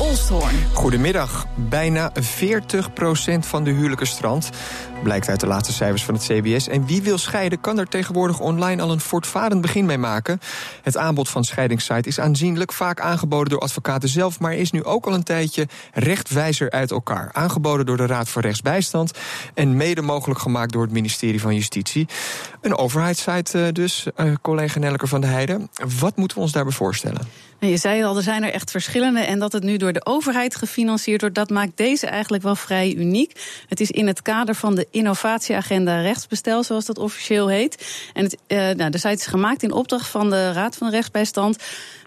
Olsthoorn. 0.00 0.54
Goedemiddag. 0.72 1.46
Bijna 1.56 2.12
40% 2.12 2.14
van 3.40 3.64
de 3.64 3.70
huwelijken 3.70 4.06
strand. 4.06 4.50
Blijkt 5.02 5.28
uit 5.28 5.40
de 5.40 5.46
laatste 5.46 5.72
cijfers 5.72 6.04
van 6.04 6.14
het 6.14 6.22
CBS. 6.22 6.68
En 6.68 6.86
wie 6.86 7.02
wil 7.02 7.18
scheiden, 7.18 7.60
kan 7.60 7.78
er 7.78 7.88
tegenwoordig 7.88 8.40
online 8.40 8.82
al 8.82 8.90
een 8.90 9.00
voortvarend 9.00 9.60
begin 9.60 9.86
mee 9.86 9.98
maken. 9.98 10.40
Het 10.82 10.96
aanbod 10.96 11.28
van 11.28 11.44
scheidingssite 11.44 12.08
is 12.08 12.20
aanzienlijk, 12.20 12.72
vaak 12.72 13.00
aangeboden 13.00 13.48
door 13.48 13.60
advocaten 13.60 14.08
zelf, 14.08 14.40
maar 14.40 14.54
is 14.54 14.70
nu 14.70 14.84
ook 14.84 15.06
al 15.06 15.14
een 15.14 15.22
tijdje 15.22 15.68
rechtwijzer 15.92 16.70
uit 16.70 16.90
elkaar. 16.90 17.30
Aangeboden 17.32 17.86
door 17.86 17.96
de 17.96 18.06
Raad 18.06 18.28
voor 18.28 18.42
Rechtsbijstand 18.42 19.18
en 19.54 19.76
mede 19.76 20.02
mogelijk 20.02 20.40
gemaakt 20.40 20.72
door 20.72 20.82
het 20.82 20.92
ministerie 20.92 21.40
van 21.40 21.54
Justitie. 21.54 22.08
Een 22.60 22.76
overheidssite 22.76 23.64
eh, 23.64 23.72
dus, 23.72 24.06
uh, 24.16 24.34
collega 24.42 24.78
Nelker 24.78 25.08
van 25.08 25.20
de 25.20 25.26
Heijden. 25.26 25.70
Wat 25.98 26.16
moeten 26.16 26.36
we 26.36 26.42
ons 26.42 26.52
daarbij 26.52 26.72
voorstellen? 26.72 27.49
Je 27.60 27.76
zei 27.76 28.04
al, 28.04 28.16
er 28.16 28.22
zijn 28.22 28.42
er 28.42 28.52
echt 28.52 28.70
verschillende. 28.70 29.20
En 29.20 29.38
dat 29.38 29.52
het 29.52 29.62
nu 29.62 29.76
door 29.76 29.92
de 29.92 30.06
overheid 30.06 30.56
gefinancierd 30.56 31.20
wordt, 31.20 31.36
dat 31.36 31.50
maakt 31.50 31.76
deze 31.76 32.06
eigenlijk 32.06 32.42
wel 32.42 32.56
vrij 32.56 32.94
uniek. 32.94 33.62
Het 33.68 33.80
is 33.80 33.90
in 33.90 34.06
het 34.06 34.22
kader 34.22 34.54
van 34.54 34.74
de 34.74 34.86
innovatieagenda 34.90 36.00
rechtsbestel, 36.00 36.62
zoals 36.62 36.84
dat 36.84 36.98
officieel 36.98 37.48
heet. 37.48 38.08
En 38.12 38.24
het, 38.24 38.36
uh, 38.48 38.58
nou, 38.58 38.90
de 38.90 38.98
site 38.98 39.14
is 39.14 39.26
gemaakt 39.26 39.62
in 39.62 39.72
opdracht 39.72 40.08
van 40.08 40.30
de 40.30 40.52
Raad 40.52 40.76
van 40.76 40.90
Rechtsbijstand. 40.90 41.58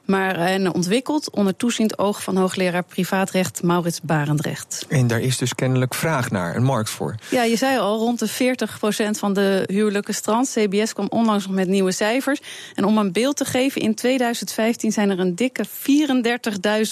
Maar 0.05 0.35
en 0.35 0.73
ontwikkeld 0.73 1.29
onder 1.29 1.55
toeziend 1.55 1.97
oog 1.97 2.23
van 2.23 2.37
hoogleraar 2.37 2.83
privaatrecht 2.83 3.63
Maurits 3.63 4.01
Barendrecht. 4.01 4.85
En 4.89 5.07
daar 5.07 5.21
is 5.21 5.37
dus 5.37 5.55
kennelijk 5.55 5.93
vraag 5.93 6.31
naar, 6.31 6.55
een 6.55 6.63
markt 6.63 6.89
voor. 6.89 7.15
Ja, 7.29 7.43
je 7.43 7.55
zei 7.55 7.77
al, 7.77 7.97
rond 7.97 8.19
de 8.19 8.29
40% 8.29 9.19
van 9.19 9.33
de 9.33 9.63
huwelijken 9.71 10.13
strand. 10.13 10.51
CBS 10.53 10.93
kwam 10.93 11.07
onlangs 11.09 11.45
nog 11.45 11.55
met 11.55 11.67
nieuwe 11.67 11.91
cijfers. 11.91 12.41
En 12.75 12.85
om 12.85 12.97
een 12.97 13.11
beeld 13.11 13.37
te 13.37 13.45
geven, 13.45 13.81
in 13.81 13.95
2015 13.95 14.91
zijn 14.91 15.09
er 15.09 15.19
een 15.19 15.35
dikke 15.35 15.65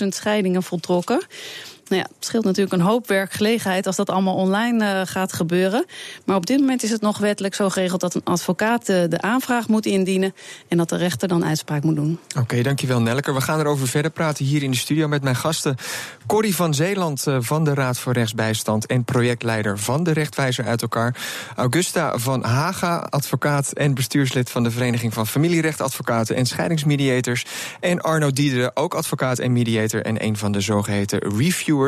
34.000 0.02 0.08
scheidingen 0.08 0.64
voltrokken. 0.64 1.22
Nou 1.92 2.04
ja, 2.04 2.10
het 2.16 2.26
scheelt 2.26 2.44
natuurlijk 2.44 2.74
een 2.74 2.88
hoop 2.88 3.08
werkgelegenheid 3.08 3.88
als 3.88 3.96
dat 3.96 4.10
allemaal 4.10 4.36
online 4.36 4.84
uh, 4.84 5.02
gaat 5.04 5.34
gebeuren. 5.34 5.86
Maar 6.26 6.36
op 6.36 6.46
dit 6.46 6.60
moment 6.60 6.84
is 6.84 6.90
het 6.90 7.02
nog 7.02 7.18
wettelijk 7.18 7.56
zo 7.56 7.70
geregeld 7.70 8.02
dat 8.02 8.16
een 8.16 8.24
advocaat 8.24 8.86
de, 8.86 9.06
de 9.10 9.22
aanvraag 9.22 9.68
moet 9.68 9.86
indienen 9.86 10.34
en 10.68 10.78
dat 10.78 10.90
de 10.90 10.96
rechter 10.96 11.28
dan 11.28 11.46
uitspraak 11.46 11.84
moet 11.84 11.96
doen. 11.96 12.20
Oké, 12.40 12.62
dankjewel 12.62 13.02
Nelker. 13.02 13.34
We 13.34 13.42
gaan 13.42 13.60
erover 13.60 13.88
verder 13.88 14.12
praten 14.12 14.46
hier 14.46 14.64
in 14.64 14.72
de 14.72 14.78
studio 14.78 15.08
met 15.08 15.24
mijn 15.24 15.36
gasten. 15.36 15.76
Corrie 16.28 16.56
van 16.56 16.74
Zeeland 16.74 17.28
uh, 17.28 17.38
van 17.40 17.64
de 17.64 17.74
Raad 17.74 18.00
voor 18.00 18.14
Rechtsbijstand 18.14 18.86
en 18.86 19.04
projectleider 19.04 19.80
van 19.80 20.04
de 20.04 20.12
Rechtwijzer 20.12 20.66
uit 20.66 20.82
elkaar. 20.82 21.16
Augusta 21.56 22.18
van 22.18 22.44
Haga, 22.44 22.98
advocaat 22.98 23.72
en 23.72 23.94
bestuurslid 23.94 24.50
van 24.50 24.64
de 24.64 24.72
Vereniging 24.72 25.14
van 25.14 25.28
Familierechtadvocaten 25.28 26.36
en 26.36 26.46
Scheidingsmediators. 26.46 27.46
En 27.80 28.02
Arno 28.02 28.32
Diederen, 28.32 28.76
ook 28.76 28.94
advocaat 28.94 29.40
en 29.40 29.54
mediator 29.54 30.02
en 30.02 30.24
een 30.24 30.38
van 30.38 30.52
de 30.52 30.62
zogeheten 30.62 31.20
reviewers 31.38 31.80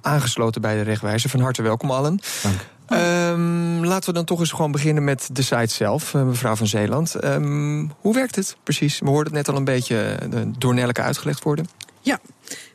aangesloten 0.00 0.60
bij 0.60 0.74
de 0.74 0.82
rechtwijzer. 0.82 1.30
Van 1.30 1.40
harte 1.40 1.62
welkom 1.62 1.90
allen. 1.90 2.20
Dank. 2.42 2.60
Um, 2.88 3.84
laten 3.84 4.08
we 4.08 4.14
dan 4.14 4.24
toch 4.24 4.40
eens 4.40 4.50
gewoon 4.50 4.72
beginnen 4.72 5.04
met 5.04 5.28
de 5.32 5.42
site 5.42 5.74
zelf, 5.74 6.14
uh, 6.14 6.22
mevrouw 6.22 6.56
van 6.56 6.66
Zeeland. 6.66 7.24
Um, 7.24 7.92
hoe 8.00 8.14
werkt 8.14 8.36
het 8.36 8.56
precies? 8.62 8.98
We 8.98 9.08
hoorden 9.08 9.24
het 9.24 9.46
net 9.46 9.48
al 9.48 9.56
een 9.56 9.64
beetje 9.64 10.18
uh, 10.34 10.40
door 10.58 10.74
Nelke 10.74 11.02
uitgelegd 11.02 11.42
worden. 11.42 11.68
Ja, 12.00 12.20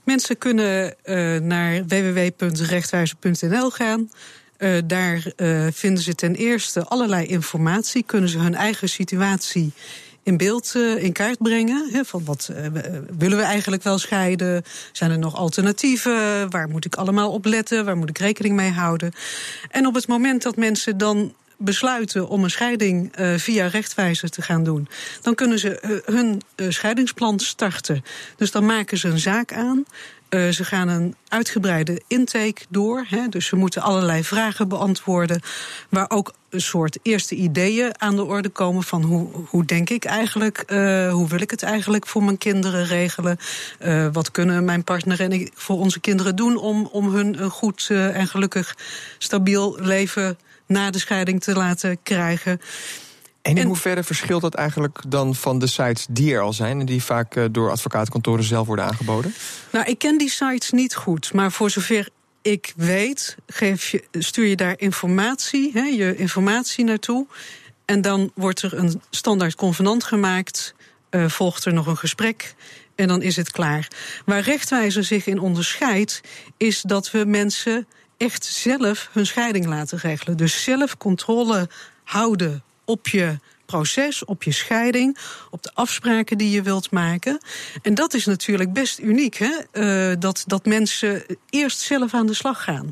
mensen 0.04 0.38
kunnen 0.38 0.96
uh, 1.06 1.40
naar 1.40 1.86
www.rechtwijzer.nl 1.88 3.70
gaan. 3.70 4.10
daar 4.86 5.24
vinden 5.72 6.04
ze 6.04 6.16
ten 6.16 6.36
eerste 6.36 6.84
allerlei 6.84 7.26
informatie, 7.26 8.04
kunnen 8.04 8.30
ze 8.30 8.38
hun 8.38 8.56
eigen 8.56 8.90
situatie 8.90 9.74
in 10.24 10.38
beeld 10.38 10.74
uh, 10.76 11.04
in 11.04 11.12
kaart 11.12 11.38
brengen. 11.38 12.06
Van 12.06 12.26
wat 12.26 12.50
uh, 12.52 12.66
willen 13.18 13.38
we 13.38 13.44
eigenlijk 13.44 13.84
wel 13.84 13.98
scheiden? 13.98 14.64
Zijn 14.92 15.12
er 15.12 15.20
nog 15.20 15.36
alternatieven? 15.36 16.50
Waar 16.50 16.70
moet 16.70 16.86
ik 16.86 16.96
allemaal 16.96 17.32
op 17.32 17.46
letten? 17.46 17.86
Waar 17.86 17.98
moet 17.98 18.10
ik 18.10 18.18
rekening 18.18 18.56
mee 18.56 18.72
houden? 18.72 19.12
En 19.70 19.86
op 19.86 19.94
het 19.94 20.08
moment 20.08 20.42
dat 20.42 20.56
mensen 20.56 20.98
dan 20.98 21.34
besluiten 21.58 22.28
om 22.28 22.44
een 22.44 22.50
scheiding 22.50 23.12
via 23.36 23.68
rechtwijzer 23.68 24.30
te 24.30 24.42
gaan 24.42 24.64
doen, 24.64 24.88
dan 25.22 25.36
kunnen 25.36 25.60
ze 25.60 26.02
hun 26.06 26.42
scheidingsplan 26.70 27.40
starten. 27.40 28.04
Dus 28.36 28.52
dan 28.52 28.66
maken 28.66 28.98
ze 28.98 29.08
een 29.08 29.20
zaak 29.20 29.54
aan. 29.54 29.86
Uh, 30.34 30.50
ze 30.50 30.64
gaan 30.64 30.88
een 30.88 31.16
uitgebreide 31.28 32.02
intake 32.08 32.62
door. 32.70 33.06
Hè, 33.08 33.28
dus 33.30 33.46
ze 33.46 33.56
moeten 33.56 33.82
allerlei 33.82 34.24
vragen 34.24 34.68
beantwoorden. 34.68 35.42
Waar 35.90 36.10
ook 36.10 36.34
een 36.50 36.62
soort 36.62 37.00
eerste 37.02 37.36
ideeën 37.36 38.02
aan 38.02 38.16
de 38.16 38.24
orde 38.24 38.50
komen 38.50 38.84
van 38.84 39.02
hoe, 39.02 39.30
hoe 39.48 39.66
denk 39.66 39.90
ik 39.90 40.06
eigenlijk, 40.06 40.64
uh, 40.68 41.12
hoe 41.12 41.28
wil 41.28 41.42
ik 41.42 41.52
het 41.52 41.64
eigenlijk 41.64 42.08
voor 42.08 42.24
mijn 42.24 42.38
kinderen 42.38 42.86
regelen? 42.86 43.38
Uh, 43.82 44.08
wat 44.12 44.32
kunnen 44.32 44.66
mijn 44.66 44.84
partner 44.84 45.20
en 45.20 45.32
ik 45.32 45.52
voor 45.54 45.80
onze 45.80 46.00
kinderen 46.00 46.36
doen 46.36 46.58
om, 46.58 46.86
om 46.92 47.14
hun 47.14 47.42
een 47.44 47.50
goed 47.50 47.88
en 47.90 48.28
gelukkig 48.28 48.78
stabiel 49.18 49.78
leven 49.80 50.38
na 50.68 50.90
de 50.90 51.00
scheiding 51.00 51.42
te 51.42 51.54
laten 51.54 51.98
krijgen? 52.04 52.62
En 53.42 53.58
in 53.58 53.68
hoeverre 53.68 54.04
verschilt 54.04 54.42
dat 54.42 54.54
eigenlijk 54.54 55.00
dan 55.08 55.36
van 55.36 55.60
de 55.60 55.68
sites 55.68 56.06
die 56.10 56.34
er 56.34 56.42
al 56.42 56.54
zijn... 56.54 56.80
en 56.80 56.86
die 56.86 57.04
vaak 57.04 57.54
door 57.54 57.72
advocatenkantoren 57.72 58.44
zelf 58.44 58.68
worden 58.68 58.86
aangeboden? 58.86 59.34
Nou, 59.72 59.86
ik 59.86 59.98
ken 59.98 60.18
die 60.18 60.30
sites 60.30 60.72
niet 60.72 60.96
goed, 60.96 61.34
maar 61.34 61.52
voor 61.52 61.70
zover 61.70 62.10
ik 62.42 62.74
weet, 62.76 63.36
geef 63.48 63.90
je, 63.90 64.04
stuur 64.12 64.46
je 64.46 64.56
daar 64.56 64.74
informatie, 64.78 65.72
hè, 65.74 65.84
je 65.84 66.16
informatie 66.16 66.84
naartoe... 66.84 67.26
en 67.86 68.02
dan 68.02 68.32
wordt 68.36 68.62
er 68.62 68.78
een 68.78 69.02
standaard 69.10 69.56
convenant 69.56 70.04
gemaakt, 70.04 70.74
uh, 71.10 71.30
volgt 71.30 71.66
er 71.66 71.74
nog 71.74 71.88
een 71.88 71.98
gesprek... 71.98 72.56
en 72.96 73.08
dan 73.08 73.22
is 73.22 73.36
het 73.36 73.52
klaar. 73.52 73.88
Waar 74.26 74.42
rechtwijzer 74.42 75.04
zich 75.04 75.26
in 75.26 75.40
onderscheidt, 75.40 76.22
is 76.58 76.82
dat 76.82 77.12
we 77.12 77.26
mensen 77.26 77.88
echt 78.18 78.46
zelf 78.46 79.10
hun 79.12 79.26
scheiding 79.26 79.66
laten 79.66 79.98
regelen. 79.98 80.38
Dus 80.38 80.64
zelf 80.64 80.98
controle 80.98 81.70
houden 82.04 82.64
op 82.92 83.08
je 83.08 83.40
proces, 83.66 84.26
op 84.26 84.44
je 84.44 84.52
scheiding, 84.52 85.18
op 85.50 85.64
de 85.64 85.72
afspraken 85.74 86.38
die 86.38 86.52
je 86.52 86.62
wilt 86.62 86.92
maken. 86.92 87.42
En 87.82 87.94
dat 87.94 88.14
is 88.14 88.26
natuurlijk 88.26 88.74
best 88.74 89.00
uniek, 89.00 89.36
hè? 89.36 89.52
Uh, 90.12 90.16
dat, 90.20 90.44
dat 90.48 90.66
mensen 90.66 91.24
eerst 91.50 91.80
zelf 91.80 92.14
aan 92.14 92.28
de 92.28 92.34
slag 92.34 92.64
gaan. 92.64 92.88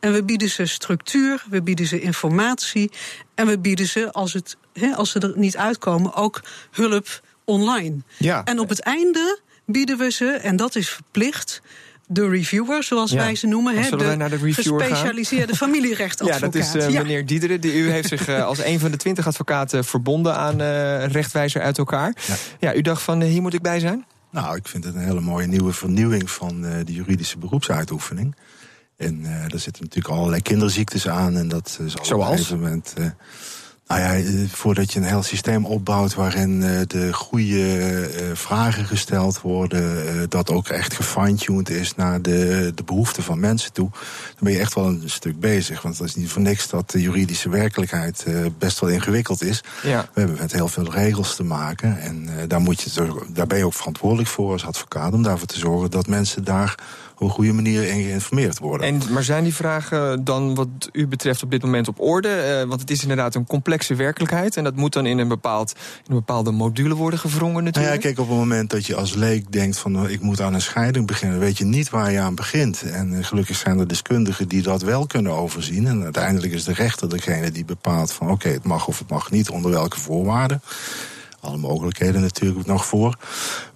En 0.00 0.12
we 0.12 0.24
bieden 0.24 0.50
ze 0.50 0.66
structuur, 0.66 1.44
we 1.50 1.62
bieden 1.62 1.86
ze 1.86 2.00
informatie 2.00 2.90
en 3.34 3.46
we 3.46 3.58
bieden 3.58 3.86
ze, 3.86 4.12
als, 4.12 4.32
het, 4.32 4.56
hè, 4.72 4.94
als 4.94 5.10
ze 5.10 5.18
er 5.18 5.32
niet 5.34 5.56
uitkomen, 5.56 6.14
ook 6.14 6.42
hulp 6.70 7.22
online. 7.44 7.96
Ja. 8.18 8.44
En 8.44 8.58
op 8.58 8.68
het 8.68 8.80
einde 8.80 9.40
bieden 9.66 9.98
we 9.98 10.10
ze, 10.10 10.26
en 10.26 10.56
dat 10.56 10.74
is 10.74 10.88
verplicht, 10.88 11.62
de 12.06 12.28
reviewer, 12.28 12.82
zoals 12.82 13.10
ja. 13.10 13.16
wij 13.16 13.34
ze 13.34 13.46
noemen. 13.46 13.82
Hè, 13.82 13.96
de, 13.96 14.16
naar 14.16 14.30
de 14.30 14.52
gespecialiseerde 14.52 15.46
gaan? 15.46 15.56
familierechtadvocaat. 15.68 16.40
Ja, 16.40 16.46
dat 16.46 16.54
is 16.54 16.74
uh, 16.74 16.90
ja. 16.90 17.02
meneer 17.02 17.26
Diederen. 17.26 17.60
Die, 17.60 17.74
u 17.74 17.90
heeft 17.90 18.08
zich 18.08 18.28
uh, 18.28 18.44
als 18.44 18.64
een 18.64 18.80
van 18.80 18.90
de 18.90 18.96
twintig 18.96 19.26
advocaten 19.26 19.84
verbonden 19.84 20.36
aan 20.36 20.60
uh, 20.60 21.06
rechtwijzer 21.06 21.62
uit 21.62 21.78
elkaar. 21.78 22.16
Ja. 22.26 22.34
ja, 22.60 22.74
u 22.74 22.80
dacht 22.80 23.02
van 23.02 23.22
hier 23.22 23.42
moet 23.42 23.54
ik 23.54 23.62
bij 23.62 23.80
zijn? 23.80 24.04
Nou, 24.30 24.56
ik 24.56 24.68
vind 24.68 24.84
het 24.84 24.94
een 24.94 25.04
hele 25.04 25.20
mooie 25.20 25.46
nieuwe 25.46 25.72
vernieuwing 25.72 26.30
van 26.30 26.60
de 26.60 26.92
juridische 26.92 27.38
beroepsuitoefening. 27.38 28.36
En 28.96 29.24
er 29.24 29.58
zitten 29.58 29.82
natuurlijk 29.82 30.14
allerlei 30.14 30.42
kinderziektes 30.42 31.08
aan. 31.08 31.36
En 31.36 31.48
dat 31.48 31.78
is 31.84 31.92
Zoals? 31.92 32.10
op 32.10 32.20
een 32.20 32.36
gegeven 32.36 32.60
moment 32.60 32.94
nou 33.86 34.00
ja, 34.00 34.14
eh, 34.14 34.48
voordat 34.48 34.92
je 34.92 34.98
een 34.98 35.06
heel 35.06 35.22
systeem 35.22 35.64
opbouwt 35.64 36.14
waarin 36.14 36.60
uh, 36.62 36.80
de 36.86 37.12
goede 37.12 38.10
uh, 38.20 38.30
vragen 38.34 38.84
gesteld 38.84 39.40
worden, 39.40 40.30
dat 40.30 40.50
ook 40.50 40.68
echt 40.68 40.94
gefine-tuned 40.94 41.70
is 41.70 41.94
naar 41.94 42.22
de, 42.22 42.72
de 42.74 42.82
behoeften 42.84 43.22
van 43.22 43.40
mensen 43.40 43.72
toe, 43.72 43.88
dan 43.90 44.40
ben 44.40 44.52
je 44.52 44.58
echt 44.58 44.74
wel 44.74 44.86
een 44.86 45.02
stuk 45.04 45.40
bezig. 45.40 45.82
Want 45.82 45.98
het 45.98 46.08
is 46.08 46.14
niet 46.14 46.30
voor 46.30 46.42
niks 46.42 46.68
dat 46.68 46.90
de 46.90 47.00
juridische 47.00 47.48
werkelijkheid 47.48 48.26
best 48.58 48.80
wel 48.80 48.90
ingewikkeld 48.90 49.42
is. 49.42 49.62
Ja. 49.82 50.08
We 50.12 50.20
hebben 50.20 50.38
met 50.40 50.52
heel 50.52 50.68
veel 50.68 50.92
regels 50.92 51.36
te 51.36 51.44
maken 51.44 52.00
en 52.00 52.28
daar, 52.48 52.60
moet 52.60 52.80
je, 52.82 52.90
daar 53.32 53.46
ben 53.46 53.58
je 53.58 53.64
ook 53.64 53.74
verantwoordelijk 53.74 54.28
voor 54.28 54.52
als 54.52 54.66
advocaat 54.66 55.12
om 55.12 55.22
daarvoor 55.22 55.48
te 55.48 55.58
zorgen 55.58 55.90
dat 55.90 56.06
mensen 56.06 56.44
daar 56.44 56.74
op 57.18 57.26
een 57.26 57.34
goede 57.34 57.52
manier 57.52 57.88
in 57.88 58.02
geïnformeerd 58.02 58.58
worden. 58.58 58.86
En, 58.86 59.00
maar 59.10 59.22
zijn 59.22 59.44
die 59.44 59.54
vragen 59.54 60.24
dan 60.24 60.54
wat 60.54 60.68
u 60.92 61.06
betreft 61.06 61.42
op 61.42 61.50
dit 61.50 61.62
moment 61.62 61.88
op 61.88 62.00
orde? 62.00 62.58
Uh, 62.62 62.68
want 62.68 62.80
het 62.80 62.90
is 62.90 63.02
inderdaad 63.02 63.34
een 63.34 63.46
complexe 63.46 63.94
werkelijkheid. 63.94 64.56
En 64.56 64.64
dat 64.64 64.76
moet 64.76 64.92
dan 64.92 65.06
in 65.06 65.18
een, 65.18 65.28
bepaald, 65.28 65.72
in 65.76 66.10
een 66.10 66.14
bepaalde 66.14 66.50
module 66.50 66.94
worden 66.94 67.18
gevrongen 67.18 67.64
natuurlijk. 67.64 67.94
Nou 67.94 67.94
ja, 67.94 68.00
kijk, 68.00 68.18
op 68.18 68.28
het 68.28 68.38
moment 68.38 68.70
dat 68.70 68.86
je 68.86 68.94
als 68.96 69.14
leek 69.14 69.52
denkt 69.52 69.78
van 69.78 69.92
nou, 69.92 70.10
ik 70.10 70.20
moet 70.20 70.40
aan 70.40 70.54
een 70.54 70.60
scheiding 70.60 71.06
beginnen, 71.06 71.38
weet 71.38 71.58
je 71.58 71.64
niet 71.64 71.90
waar 71.90 72.12
je 72.12 72.20
aan 72.20 72.34
begint. 72.34 72.82
En 72.82 73.12
uh, 73.12 73.24
gelukkig 73.24 73.56
zijn 73.56 73.78
er 73.78 73.88
deskundigen 73.88 74.48
die 74.48 74.62
dat 74.62 74.82
wel 74.82 75.06
kunnen 75.06 75.32
overzien. 75.32 75.86
En 75.86 76.02
uiteindelijk 76.02 76.52
is 76.52 76.64
de 76.64 76.72
rechter 76.72 77.08
degene 77.08 77.50
die 77.50 77.64
bepaalt 77.64 78.12
van 78.12 78.26
oké, 78.26 78.34
okay, 78.34 78.52
het 78.52 78.64
mag 78.64 78.86
of 78.86 78.98
het 78.98 79.10
mag 79.10 79.30
niet, 79.30 79.50
onder 79.50 79.70
welke 79.70 80.00
voorwaarden. 80.00 80.60
Alle 81.46 81.56
mogelijkheden 81.56 82.20
natuurlijk 82.20 82.66
nog 82.66 82.86
voor. 82.86 83.16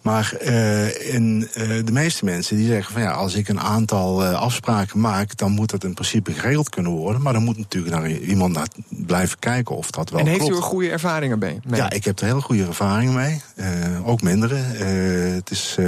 Maar 0.03 0.35
uh, 0.45 1.15
in, 1.15 1.49
uh, 1.57 1.85
de 1.85 1.93
meeste 1.93 2.25
mensen 2.25 2.57
die 2.57 2.67
zeggen 2.67 2.93
van 2.93 3.03
ja, 3.03 3.11
als 3.11 3.35
ik 3.35 3.49
een 3.49 3.61
aantal 3.61 4.23
uh, 4.23 4.41
afspraken 4.41 5.01
maak, 5.01 5.37
dan 5.37 5.51
moet 5.51 5.71
dat 5.71 5.85
in 5.85 5.95
principe 5.95 6.33
geregeld 6.33 6.69
kunnen 6.69 6.93
worden. 6.93 7.23
Maar 7.23 7.33
dan 7.33 7.45
moet 7.45 7.59
natuurlijk 7.59 7.95
naar 7.95 8.11
iemand 8.11 8.53
naar 8.53 8.69
blijven 8.89 9.39
kijken 9.39 9.77
of 9.77 9.91
dat 9.91 10.11
wel 10.11 10.19
en 10.21 10.25
klopt. 10.27 10.41
En 10.41 10.47
heeft 10.47 10.59
u 10.59 10.63
er 10.63 10.69
goede 10.71 10.91
ervaringen 10.91 11.39
mee? 11.39 11.61
Ja, 11.71 11.91
ik 11.91 12.05
heb 12.05 12.19
er 12.19 12.27
hele 12.27 12.41
goede 12.41 12.67
ervaringen 12.67 13.15
mee. 13.15 13.43
ook 14.05 14.23
mindere. 14.23 14.57
het 15.35 15.51
is 15.51 15.79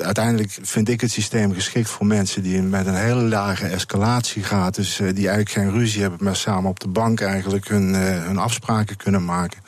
uiteindelijk 0.00 0.58
vind 0.62 0.88
ik 0.88 1.00
het 1.00 1.10
systeem 1.10 1.54
geschikt 1.54 1.88
voor 1.88 2.06
mensen 2.06 2.42
die 2.42 2.62
met 2.62 2.86
een 2.86 2.96
hele 2.96 3.22
lage 3.22 3.66
escalatie 3.66 4.42
gaat. 4.42 4.74
Dus 4.74 4.96
die 4.96 5.28
eigenlijk 5.28 5.50
geen 5.50 5.70
ruzie 5.70 6.00
hebben, 6.00 6.24
maar 6.24 6.36
samen 6.36 6.70
op 6.70 6.80
de 6.80 6.88
bank 6.88 7.20
eigenlijk 7.20 7.68
hun, 7.68 7.94
hun 7.94 8.38
afspraken 8.38 8.96
kunnen 8.96 9.24
maken. 9.24 9.58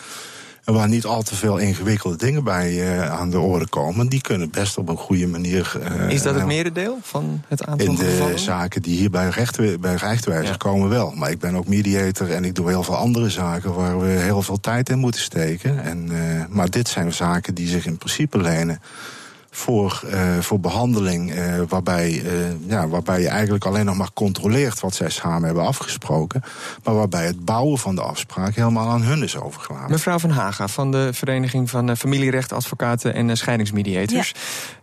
Waar 0.73 0.89
niet 0.89 1.05
al 1.05 1.23
te 1.23 1.37
veel 1.37 1.57
ingewikkelde 1.57 2.17
dingen 2.17 2.45
bij 2.45 2.73
uh, 2.73 3.11
aan 3.11 3.31
de 3.31 3.39
orde 3.39 3.69
komen. 3.69 4.09
Die 4.09 4.21
kunnen 4.21 4.51
best 4.51 4.79
op 4.79 4.89
een 4.89 4.97
goede 4.97 5.27
manier. 5.27 5.73
Uh, 5.99 6.11
is 6.11 6.23
dat 6.23 6.35
het 6.35 6.47
merendeel 6.47 6.99
van 7.03 7.43
het 7.49 7.65
aantal 7.65 7.87
In 7.87 7.95
de 7.95 8.05
gevallen? 8.05 8.39
zaken 8.39 8.83
die 8.83 8.97
hier 8.97 9.11
bij, 9.11 9.29
recht, 9.29 9.81
bij 9.81 9.95
rechtwijzer 9.95 10.51
ja. 10.51 10.57
komen 10.57 10.89
wel. 10.89 11.13
Maar 11.15 11.31
ik 11.31 11.39
ben 11.39 11.55
ook 11.55 11.67
mediator 11.67 12.31
en 12.31 12.45
ik 12.45 12.55
doe 12.55 12.69
heel 12.69 12.83
veel 12.83 12.97
andere 12.97 13.31
zaken 13.31 13.75
waar 13.75 14.01
we 14.01 14.09
heel 14.09 14.43
veel 14.43 14.61
tijd 14.61 14.89
in 14.89 14.99
moeten 14.99 15.21
steken. 15.21 15.83
En, 15.83 16.09
uh, 16.11 16.45
maar 16.49 16.71
dit 16.71 16.89
zijn 16.89 17.13
zaken 17.13 17.55
die 17.55 17.69
zich 17.69 17.87
in 17.87 17.97
principe 17.97 18.39
lenen 18.39 18.81
voor, 19.51 20.03
uh, 20.07 20.39
voor 20.39 20.61
behandeling. 20.61 21.35
Uh, 21.35 21.63
waarbij, 21.69 22.23
uh, 22.23 22.69
ja, 22.69 22.89
waarbij 22.89 23.21
je 23.21 23.29
eigenlijk 23.29 23.65
alleen 23.65 23.85
nog 23.85 23.97
maar 23.97 24.13
controleert 24.15 24.81
wat 24.81 24.95
zij 24.95 25.11
samen 25.11 25.43
hebben 25.43 25.67
afgesproken. 25.67 26.43
Maar 26.85 26.95
waarbij 26.95 27.27
het 27.27 27.45
bouwen 27.45 27.79
van 27.79 27.95
de 27.95 28.03
afspraak 28.03 28.55
helemaal 28.55 28.89
aan 28.89 29.03
hun 29.03 29.23
is 29.23 29.37
overgelaten. 29.37 29.91
Mevrouw 29.91 30.19
van 30.19 30.31
Haga 30.31 30.69
van 30.69 30.91
de 30.91 31.09
Vereniging 31.13 31.71
van 31.71 31.97
Familierechtadvocaten 31.97 33.15
en 33.15 33.37
Scheidingsmediators. 33.37 34.35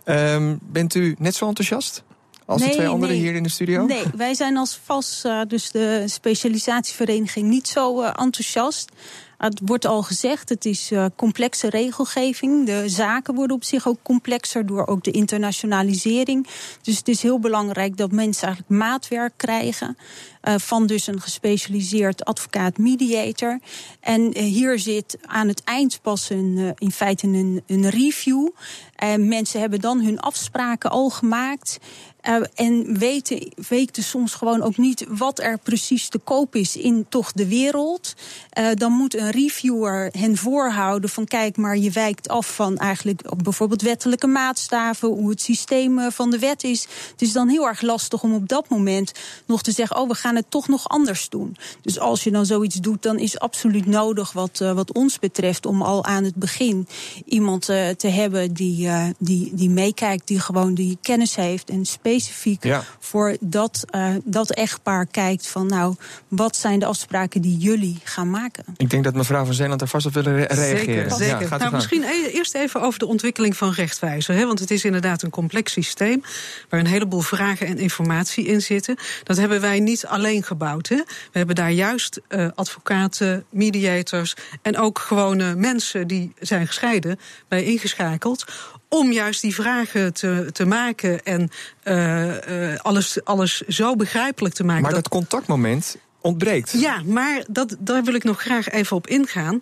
Ja. 0.06 0.34
Um, 0.34 0.60
bent 0.62 0.96
u 0.96 1.16
net 1.20 1.36
zo 1.36 1.48
enthousiast? 1.48 2.04
Als 2.46 2.62
nee, 2.62 2.70
de 2.70 2.76
twee 2.76 2.88
anderen 2.88 3.16
nee. 3.16 3.24
hier 3.24 3.36
in 3.36 3.44
de 3.44 3.50
studio? 3.50 3.86
Nee, 3.86 4.04
wij 4.16 4.34
zijn 4.34 4.58
als 4.58 4.80
VAS, 4.84 5.26
dus 5.48 5.72
de 5.72 6.04
specialisatievereniging, 6.06 7.50
niet 7.50 7.68
zo 7.68 8.02
enthousiast. 8.02 8.92
Het 9.38 9.60
wordt 9.66 9.86
al 9.86 10.04
gezegd, 10.04 10.50
het 10.50 10.66
is 10.66 10.92
uh, 10.92 11.06
complexe 11.16 11.70
regelgeving. 11.70 12.66
De 12.66 12.90
zaken 12.90 13.36
worden 13.36 13.56
op 13.56 13.64
zich 13.64 13.88
ook 13.88 13.98
complexer 14.04 14.66
door 14.66 14.88
ook 14.88 15.04
de 15.04 15.12
internationalisering. 15.12 16.48
Dus 16.82 16.98
het 16.98 17.08
is 17.08 17.22
heel 17.22 17.40
belangrijk 17.40 17.98
dat 17.98 18.12
mensen 18.12 18.48
eigenlijk 18.48 18.82
maatwerk 18.82 19.34
krijgen. 19.36 19.98
Uh, 20.44 20.56
van 20.58 20.88
dus 20.88 21.08
een 21.08 21.22
gespecialiseerd 21.22 22.26
advocaat-mediator. 22.26 23.60
En 24.00 24.22
uh, 24.22 24.44
hier 24.44 24.80
zit 24.80 25.18
aan 25.22 25.48
het 25.48 25.64
eind 25.64 26.00
pas 26.02 26.30
een, 26.30 26.74
in 26.78 26.92
feite 26.92 27.28
een, 27.28 27.64
een 27.68 27.90
review. 27.90 28.50
En 28.96 29.28
mensen 29.28 29.60
hebben 29.60 29.80
dan 29.80 30.02
hun 30.02 30.20
afspraken 30.20 30.90
al 30.90 31.10
gemaakt. 31.10 31.80
Uh, 32.30 32.36
en 32.56 32.98
weten, 33.68 34.04
soms 34.04 34.34
gewoon 34.34 34.62
ook 34.62 34.78
niet 34.78 35.06
wat 35.10 35.40
er 35.40 35.58
precies 35.58 36.10
te 36.10 36.18
koop 36.18 36.56
is 36.56 36.76
in 36.76 37.06
toch 37.10 37.32
de 37.32 37.48
wereld. 37.48 38.14
Uh, 38.60 38.68
dan 38.74 38.92
moet 38.92 39.16
een 39.16 39.32
reviewer 39.32 40.10
hen 40.18 40.38
voorhouden 40.38 41.10
van 41.10 41.26
kijk 41.26 41.58
maar 41.58 41.78
je 41.78 41.92
wijkt 41.92 42.28
af 42.28 42.56
van 42.56 42.78
eigenlijk 42.78 43.44
bijvoorbeeld 43.44 43.82
wettelijke 43.82 44.28
maatstaven, 44.28 45.10
hoe 45.10 45.30
het 45.30 45.42
systeem 45.42 46.12
van 46.12 46.30
de 46.32 46.40
wet 46.40 46.64
is. 46.64 46.88
Het 47.12 47.22
is 47.22 47.32
dan 47.32 47.48
heel 47.48 47.68
erg 47.68 47.82
lastig 47.82 48.24
om 48.24 48.34
op 48.34 48.48
dat 48.48 48.70
moment 48.70 49.12
nog 49.46 49.62
te 49.62 49.72
zeggen 49.72 49.98
oh 49.98 50.08
we 50.08 50.16
gaan 50.16 50.36
het 50.36 50.52
toch 50.52 50.68
nog 50.68 50.90
anders 50.90 51.30
doen. 51.30 51.58
Dus 51.82 52.00
als 52.00 52.24
je 52.24 52.32
dan 52.32 52.46
zoiets 52.46 52.76
doet 52.76 53.04
dan 53.04 53.20
is 53.20 53.40
absoluut 53.40 53.86
nodig 53.86 54.32
wat, 54.32 54.58
wat 54.58 54.94
ons 54.94 55.20
betreft 55.20 55.66
om 55.66 55.82
al 55.82 56.06
aan 56.06 56.24
het 56.24 56.36
begin 56.36 56.88
iemand 57.26 57.66
te 57.98 58.08
hebben 58.08 58.54
die, 58.54 58.90
die, 59.18 59.52
die 59.54 59.70
meekijkt, 59.70 60.28
die 60.28 60.40
gewoon 60.40 60.74
die 60.74 60.98
kennis 61.02 61.36
heeft 61.36 61.70
en 61.70 61.86
specifiek 62.20 62.64
ja. 62.64 62.84
voor 63.00 63.38
dat, 63.40 63.86
uh, 63.96 64.10
dat 64.24 64.52
echtpaar 64.52 65.06
kijkt 65.06 65.48
van 65.48 65.68
nou, 65.68 65.96
wat 66.28 66.56
zijn 66.56 66.80
de 66.80 66.86
afspraken 66.86 67.42
die 67.42 67.58
jullie 67.58 68.00
gaan 68.04 68.30
maken? 68.30 68.64
Ik 68.78 68.90
denk 68.90 69.04
dat 69.04 69.14
mevrouw 69.14 69.46
van 69.46 69.54
Zeeland 69.54 69.82
er 69.82 69.88
vast 69.88 70.06
op 70.06 70.14
willen 70.14 70.36
re 70.36 70.46
reageren. 70.54 70.86
Zeker, 70.86 71.12
zeker. 71.12 71.50
Ja, 71.50 71.58
nou, 71.58 71.74
misschien 71.74 72.04
eerst 72.34 72.56
even 72.56 72.82
over 72.82 73.00
de 73.00 73.06
ontwikkeling 73.06 73.58
van 73.58 73.72
rechtwijzer. 73.72 74.36
Hè, 74.36 74.46
want 74.46 74.60
het 74.60 74.72
is 74.72 74.86
inderdaad 74.86 75.22
een 75.22 75.30
complex 75.30 75.72
systeem 75.72 76.24
waar 76.70 76.80
een 76.80 76.88
heleboel 76.88 77.22
vragen 77.22 77.68
en 77.68 77.78
informatie 77.78 78.46
in 78.46 78.62
zitten. 78.62 78.98
Dat 79.24 79.38
hebben 79.38 79.62
wij 79.62 79.80
niet 79.80 80.06
alleen 80.06 80.44
gebouwd. 80.44 80.88
Hè. 80.88 80.96
We 81.06 81.38
hebben 81.38 81.56
daar 81.56 81.72
juist 81.72 82.22
uh, 82.30 82.48
advocaten, 82.56 83.46
mediators 83.50 84.36
en 84.62 84.78
ook 84.78 85.00
gewone 85.00 85.56
mensen 85.56 86.08
die 86.08 86.34
zijn 86.40 86.68
gescheiden 86.68 87.20
bij 87.48 87.64
ingeschakeld 87.64 88.46
om 88.90 89.12
juist 89.12 89.42
die 89.42 89.56
vragen 89.56 90.14
te, 90.14 90.50
te 90.52 90.66
maken 90.66 91.24
en 91.24 91.50
uh, 91.84 92.72
uh, 92.72 92.78
alles, 92.78 93.24
alles 93.24 93.62
zo 93.62 93.96
begrijpelijk 93.96 94.56
te 94.56 94.64
maken. 94.64 94.82
Maar 94.82 94.92
dat, 94.94 95.04
dat 95.04 95.12
contactmoment 95.12 95.98
ontbreekt. 96.22 96.72
Ja, 96.72 97.02
maar 97.06 97.44
dat, 97.50 97.76
daar 97.80 98.04
wil 98.04 98.14
ik 98.14 98.24
nog 98.24 98.42
graag 98.42 98.70
even 98.70 98.96
op 98.96 99.08
ingaan. 99.08 99.60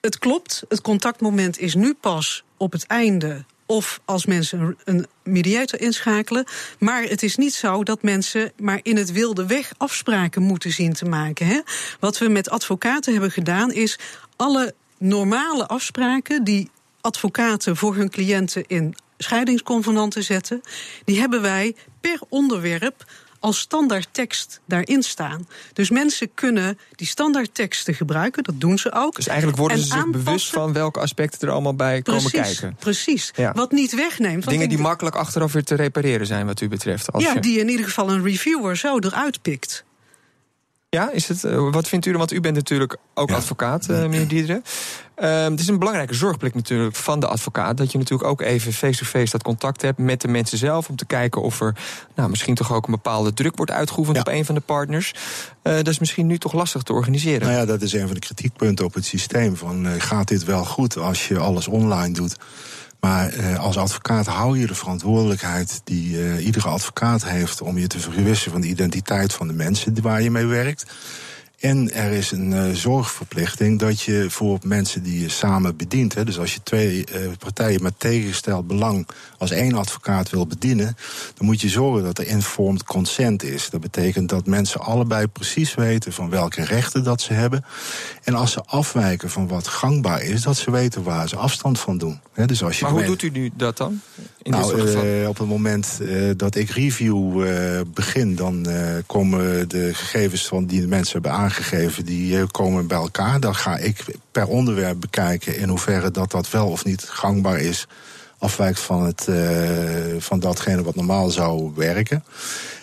Het 0.00 0.18
klopt, 0.18 0.64
het 0.68 0.80
contactmoment 0.80 1.58
is 1.58 1.74
nu 1.74 1.94
pas 1.94 2.44
op 2.56 2.72
het 2.72 2.86
einde 2.86 3.44
of 3.66 4.00
als 4.04 4.26
mensen 4.26 4.76
een 4.84 5.06
mediator 5.22 5.80
inschakelen. 5.80 6.44
Maar 6.78 7.02
het 7.02 7.22
is 7.22 7.36
niet 7.36 7.54
zo 7.54 7.82
dat 7.82 8.02
mensen 8.02 8.52
maar 8.56 8.80
in 8.82 8.96
het 8.96 9.12
wilde 9.12 9.46
weg 9.46 9.72
afspraken 9.76 10.42
moeten 10.42 10.72
zien 10.72 10.92
te 10.92 11.04
maken. 11.04 11.46
Hè? 11.46 11.60
Wat 12.00 12.18
we 12.18 12.28
met 12.28 12.50
advocaten 12.50 13.12
hebben 13.12 13.30
gedaan 13.30 13.72
is 13.72 13.98
alle 14.36 14.74
normale 14.98 15.66
afspraken 15.66 16.44
die 16.44 16.70
advocaten 17.02 17.76
voor 17.76 17.94
hun 17.94 18.10
cliënten 18.10 18.64
in 18.66 18.94
scheidingsconvenanten 19.18 20.24
zetten, 20.24 20.60
die 21.04 21.20
hebben 21.20 21.42
wij 21.42 21.76
per 22.00 22.18
onderwerp 22.28 23.04
als 23.42 23.58
standaard 23.58 24.08
tekst 24.12 24.60
daarin 24.66 25.02
staan. 25.02 25.48
Dus 25.72 25.90
mensen 25.90 26.34
kunnen 26.34 26.78
die 26.94 27.06
standaard 27.06 27.54
teksten 27.54 27.94
gebruiken, 27.94 28.42
dat 28.42 28.60
doen 28.60 28.78
ze 28.78 28.92
ook. 28.92 29.16
Dus 29.16 29.26
eigenlijk 29.26 29.58
worden 29.58 29.78
ze 29.78 29.84
zich 29.84 30.10
bewust 30.10 30.50
van 30.50 30.72
welke 30.72 31.00
aspecten 31.00 31.48
er 31.48 31.54
allemaal 31.54 31.74
bij 31.74 32.02
precies, 32.02 32.30
komen 32.30 32.46
kijken. 32.46 32.76
Precies, 32.78 33.32
ja. 33.36 33.52
wat 33.52 33.72
niet 33.72 33.94
wegneemt. 33.94 34.48
Dingen 34.48 34.68
die 34.68 34.78
makkelijk 34.78 35.16
achteraf 35.16 35.52
weer 35.52 35.64
te 35.64 35.74
repareren 35.74 36.26
zijn, 36.26 36.46
wat 36.46 36.60
u 36.60 36.68
betreft. 36.68 37.12
Als 37.12 37.24
ja, 37.24 37.32
je... 37.32 37.40
die 37.40 37.58
in 37.58 37.68
ieder 37.68 37.86
geval 37.86 38.10
een 38.10 38.22
reviewer 38.22 38.76
zo 38.76 38.98
eruit 38.98 39.42
pikt. 39.42 39.84
Ja, 40.96 41.10
is 41.10 41.28
het, 41.28 41.44
uh, 41.44 41.70
wat 41.70 41.88
vindt 41.88 42.06
u 42.06 42.10
er? 42.10 42.18
Want 42.18 42.32
u 42.32 42.40
bent 42.40 42.54
natuurlijk 42.54 42.96
ook 43.14 43.28
ja. 43.28 43.36
advocaat, 43.36 43.88
uh, 43.90 44.00
meneer 44.00 44.28
Diederen. 44.28 44.62
Uh, 45.18 45.44
het 45.44 45.60
is 45.60 45.68
een 45.68 45.78
belangrijke 45.78 46.14
zorgplicht 46.14 46.54
natuurlijk 46.54 46.96
van 46.96 47.20
de 47.20 47.26
advocaat. 47.26 47.76
Dat 47.76 47.92
je 47.92 47.98
natuurlijk 47.98 48.28
ook 48.30 48.40
even 48.40 48.72
face-to-face 48.72 49.18
-face 49.18 49.32
dat 49.32 49.42
contact 49.42 49.82
hebt 49.82 49.98
met 49.98 50.20
de 50.20 50.28
mensen 50.28 50.58
zelf. 50.58 50.88
Om 50.88 50.96
te 50.96 51.04
kijken 51.04 51.42
of 51.42 51.60
er 51.60 51.76
nou, 52.14 52.30
misschien 52.30 52.54
toch 52.54 52.72
ook 52.72 52.86
een 52.86 52.92
bepaalde 52.92 53.34
druk 53.34 53.56
wordt 53.56 53.72
uitgeoefend 53.72 54.16
ja. 54.16 54.22
op 54.22 54.28
een 54.28 54.44
van 54.44 54.54
de 54.54 54.60
partners. 54.60 55.14
Uh, 55.62 55.74
dat 55.74 55.88
is 55.88 55.98
misschien 55.98 56.26
nu 56.26 56.38
toch 56.38 56.52
lastig 56.52 56.82
te 56.82 56.92
organiseren. 56.92 57.46
Nou 57.46 57.58
ja, 57.58 57.64
dat 57.64 57.82
is 57.82 57.92
een 57.92 58.06
van 58.06 58.14
de 58.14 58.20
kritiekpunten 58.20 58.84
op 58.84 58.94
het 58.94 59.04
systeem. 59.04 59.56
Van, 59.56 59.86
gaat 59.98 60.28
dit 60.28 60.44
wel 60.44 60.64
goed 60.64 60.96
als 60.96 61.28
je 61.28 61.38
alles 61.38 61.68
online 61.68 62.14
doet? 62.14 62.36
Maar 63.06 63.34
uh, 63.34 63.58
als 63.58 63.76
advocaat 63.76 64.26
hou 64.26 64.58
je 64.58 64.66
de 64.66 64.74
verantwoordelijkheid 64.74 65.80
die 65.84 66.16
uh, 66.16 66.44
iedere 66.44 66.68
advocaat 66.68 67.24
heeft 67.24 67.60
om 67.60 67.78
je 67.78 67.86
te 67.86 68.00
vergewissen 68.00 68.52
van 68.52 68.60
de 68.60 68.66
identiteit 68.68 69.32
van 69.32 69.46
de 69.46 69.52
mensen 69.52 70.02
waar 70.02 70.22
je 70.22 70.30
mee 70.30 70.46
werkt. 70.46 70.92
En 71.62 71.92
er 71.92 72.12
is 72.12 72.30
een 72.30 72.50
uh, 72.50 72.70
zorgverplichting 72.72 73.78
dat 73.78 74.00
je 74.00 74.26
voor 74.28 74.58
mensen 74.64 75.02
die 75.02 75.20
je 75.20 75.28
samen 75.28 75.76
bedient, 75.76 76.14
hè, 76.14 76.24
dus 76.24 76.38
als 76.38 76.54
je 76.54 76.62
twee 76.62 77.04
uh, 77.14 77.28
partijen 77.38 77.82
met 77.82 77.94
tegengesteld 77.98 78.66
belang 78.66 79.08
als 79.38 79.50
één 79.50 79.74
advocaat 79.74 80.30
wil 80.30 80.46
bedienen, 80.46 80.96
dan 81.34 81.46
moet 81.46 81.60
je 81.60 81.68
zorgen 81.68 82.02
dat 82.02 82.18
er 82.18 82.26
informed 82.26 82.84
consent 82.84 83.42
is. 83.42 83.70
Dat 83.70 83.80
betekent 83.80 84.28
dat 84.28 84.46
mensen 84.46 84.80
allebei 84.80 85.26
precies 85.26 85.74
weten 85.74 86.12
van 86.12 86.30
welke 86.30 86.64
rechten 86.64 87.04
dat 87.04 87.20
ze 87.20 87.32
hebben. 87.32 87.64
En 88.22 88.34
als 88.34 88.52
ze 88.52 88.62
afwijken 88.64 89.30
van 89.30 89.48
wat 89.48 89.68
gangbaar 89.68 90.22
is, 90.22 90.42
dat 90.42 90.56
ze 90.56 90.70
weten 90.70 91.02
waar 91.02 91.28
ze 91.28 91.36
afstand 91.36 91.80
van 91.80 91.98
doen. 91.98 92.20
Hè, 92.32 92.46
dus 92.46 92.62
als 92.62 92.78
je 92.78 92.84
maar 92.84 92.92
hoe 92.92 93.04
doet 93.04 93.22
u 93.22 93.30
nu 93.30 93.50
dat 93.54 93.76
dan? 93.76 94.00
In 94.42 94.50
nou, 94.50 94.92
uh, 95.20 95.28
op 95.28 95.38
het 95.38 95.48
moment 95.48 95.98
uh, 96.00 96.30
dat 96.36 96.54
ik 96.54 96.70
review 96.70 97.46
uh, 97.46 97.80
begin, 97.94 98.34
dan 98.34 98.66
komen 99.06 99.68
de 99.68 99.94
gegevens 99.94 100.46
van 100.46 100.66
die 100.66 100.80
de 100.80 100.86
mensen 100.86 101.12
hebben 101.12 101.32
aangegeven, 101.32 102.04
die 102.04 102.46
komen 102.46 102.86
bij 102.86 102.98
elkaar. 102.98 103.40
Dan 103.40 103.54
ga 103.54 103.76
ik 103.76 104.04
per 104.32 104.46
onderwerp 104.46 105.00
bekijken 105.00 105.56
in 105.56 105.68
hoeverre 105.68 106.10
dat 106.10 106.30
dat 106.30 106.50
wel 106.50 106.68
of 106.68 106.84
niet 106.84 107.02
gangbaar 107.02 107.60
is 107.60 107.86
afwijkt 108.38 108.80
van, 108.80 109.02
het, 109.02 109.28
van 110.18 110.40
datgene 110.40 110.82
wat 110.82 110.94
normaal 110.94 111.30
zou 111.30 111.72
werken. 111.74 112.24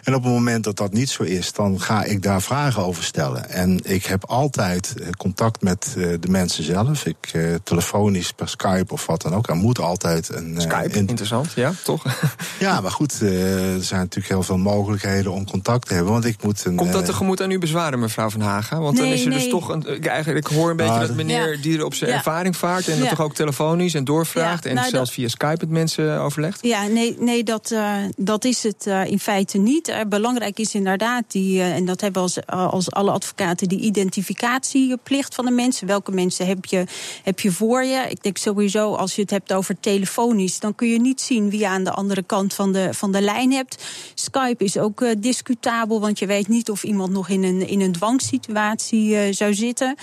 En 0.10 0.16
op 0.16 0.24
het 0.24 0.34
moment 0.34 0.63
dat 0.63 0.78
dat 0.78 0.94
niet 0.94 1.10
zo 1.10 1.24
is, 1.24 1.54
dan 1.54 1.82
ga 1.82 2.04
ik 2.04 2.22
daar 2.22 2.42
vragen 2.42 2.84
over 2.84 3.04
stellen. 3.04 3.50
En 3.50 3.80
ik 3.84 4.06
heb 4.06 4.25
altijd 4.25 4.94
eh, 5.00 5.08
contact 5.18 5.62
met 5.62 5.94
uh, 5.98 6.13
de 6.20 6.30
mensen 6.30 6.63
zelf. 6.63 7.06
Ik 7.06 7.32
uh, 7.34 7.56
telefonisch, 7.63 8.32
per 8.32 8.50
Skype 8.50 8.94
of 8.94 9.06
wat 9.06 9.22
dan 9.22 9.34
ook. 9.36 9.48
Er 9.48 9.56
moet 9.56 9.80
altijd 9.80 10.30
een. 10.34 10.56
Skype, 10.58 10.98
interessant, 10.98 11.51
ja, 11.56 11.74
toch? 11.84 12.04
ja, 12.60 12.82
maar 12.82 12.92
goed, 12.92 13.22
er 13.22 13.84
zijn 13.84 14.00
natuurlijk 14.00 14.28
heel 14.28 14.44
veel 14.44 14.58
mogelijkheden 14.58 15.32
om 15.32 15.50
contact 15.50 15.88
te 15.88 15.94
hebben. 15.94 16.12
Want 16.13 16.25
ik 16.25 16.44
moet 16.44 16.66
een, 16.66 16.75
Komt 16.75 16.92
dat 16.92 17.06
tegemoet 17.06 17.42
aan 17.42 17.50
uw 17.51 17.60
bezwaren, 17.60 18.00
mevrouw 18.00 18.30
Van 18.30 18.42
Hagen? 18.42 18.82
Want 18.82 18.94
nee, 18.94 19.04
dan 19.04 19.13
is 19.13 19.22
er 19.24 19.30
nee. 19.30 19.38
dus 19.39 19.50
toch 19.50 19.70
een. 19.70 19.96
Ik, 19.96 20.06
eigenlijk, 20.06 20.50
ik 20.50 20.56
hoor 20.56 20.70
een 20.70 20.75
beetje 20.78 20.94
Ah, 20.94 21.00
dat 21.00 21.16
meneer 21.16 21.56
ja. 21.56 21.62
die 21.62 21.78
er 21.78 21.86
op 21.86 21.94
zijn 21.94 22.10
Ja. 22.10 22.16
ervaring 22.16 22.58
vaart. 22.58 22.88
En 22.88 22.94
Ja. 22.94 23.00
dat 23.00 23.10
toch 23.10 23.22
ook 23.22 23.36
telefonisch 23.36 23.94
en 23.94 24.04
doorvraagt. 24.04 24.63
Ja, 24.63 24.70
en 24.70 24.75
nou, 24.75 24.89
zelfs 24.89 25.06
dat- 25.06 25.16
via 25.16 25.28
Skype 25.28 25.58
met 25.60 25.70
mensen 25.70 26.20
overlegt. 26.22 26.60
Ja, 26.62 26.88
nee, 26.88 27.16
nee 27.20 27.44
dat, 27.44 27.72
eh, 27.72 27.94
dat 28.16 28.46
is 28.46 28.63
het 28.63 28.88
eh, 28.88 29.06
in 29.06 29.20
feite 29.20 29.58
niet. 29.58 29.88
Eh, 30.00 30.06
belangrijk 30.06 30.60
is 30.60 30.75
inderdaad, 30.75 31.24
die, 31.27 31.60
eh, 31.60 31.75
en 31.75 31.86
dat 31.86 32.01
hebben 32.01 32.24
we 32.24 32.44
als, 32.46 32.72
als 32.72 32.91
alle 32.91 33.12
advocaten, 33.12 33.68
die 33.68 33.79
identificatieplicht 33.79 35.36
van 35.36 35.46
de 35.46 35.51
mensen. 35.51 35.88
Welke 35.88 36.12
mensen 36.12 36.48
heb 36.48 36.65
je, 36.65 36.86
heb 37.24 37.39
je 37.39 37.51
voor 37.51 37.84
je? 37.84 38.06
Ik 38.10 38.24
denk 38.24 38.38
sowieso, 38.38 38.94
als 38.94 39.15
je 39.15 39.22
het 39.22 39.29
hebt 39.29 39.53
over 39.53 39.79
telefonisch, 39.79 40.60
dan 40.60 40.75
kun 40.75 40.88
je 40.88 41.00
niet 41.00 41.22
zien 41.22 41.50
wie 41.50 41.60
je 41.60 41.68
aan 41.68 41.84
de 41.84 41.91
andere 41.91 42.24
kant 42.24 42.53
van 42.53 42.72
de, 42.72 42.94
van 42.94 43.12
de 43.12 43.22
lijn 43.22 43.51
hebt. 43.51 43.84
Skype 44.13 44.63
is 44.63 44.77
ook 44.77 45.01
eh, 45.01 45.15
discutabel, 45.18 46.00
want 46.00 46.20
je 46.20 46.25
weet 46.25 46.48
niet 46.48 46.70
of 46.70 46.84
iemand 46.84 47.12
nog 47.12 47.29
in 47.29 47.44
een, 47.44 47.68
in 47.68 47.82
een 47.82 47.91
dwangsituatie 47.91 49.18
eh, 49.18 49.34
zou 49.34 49.53
zitten. 49.53 49.96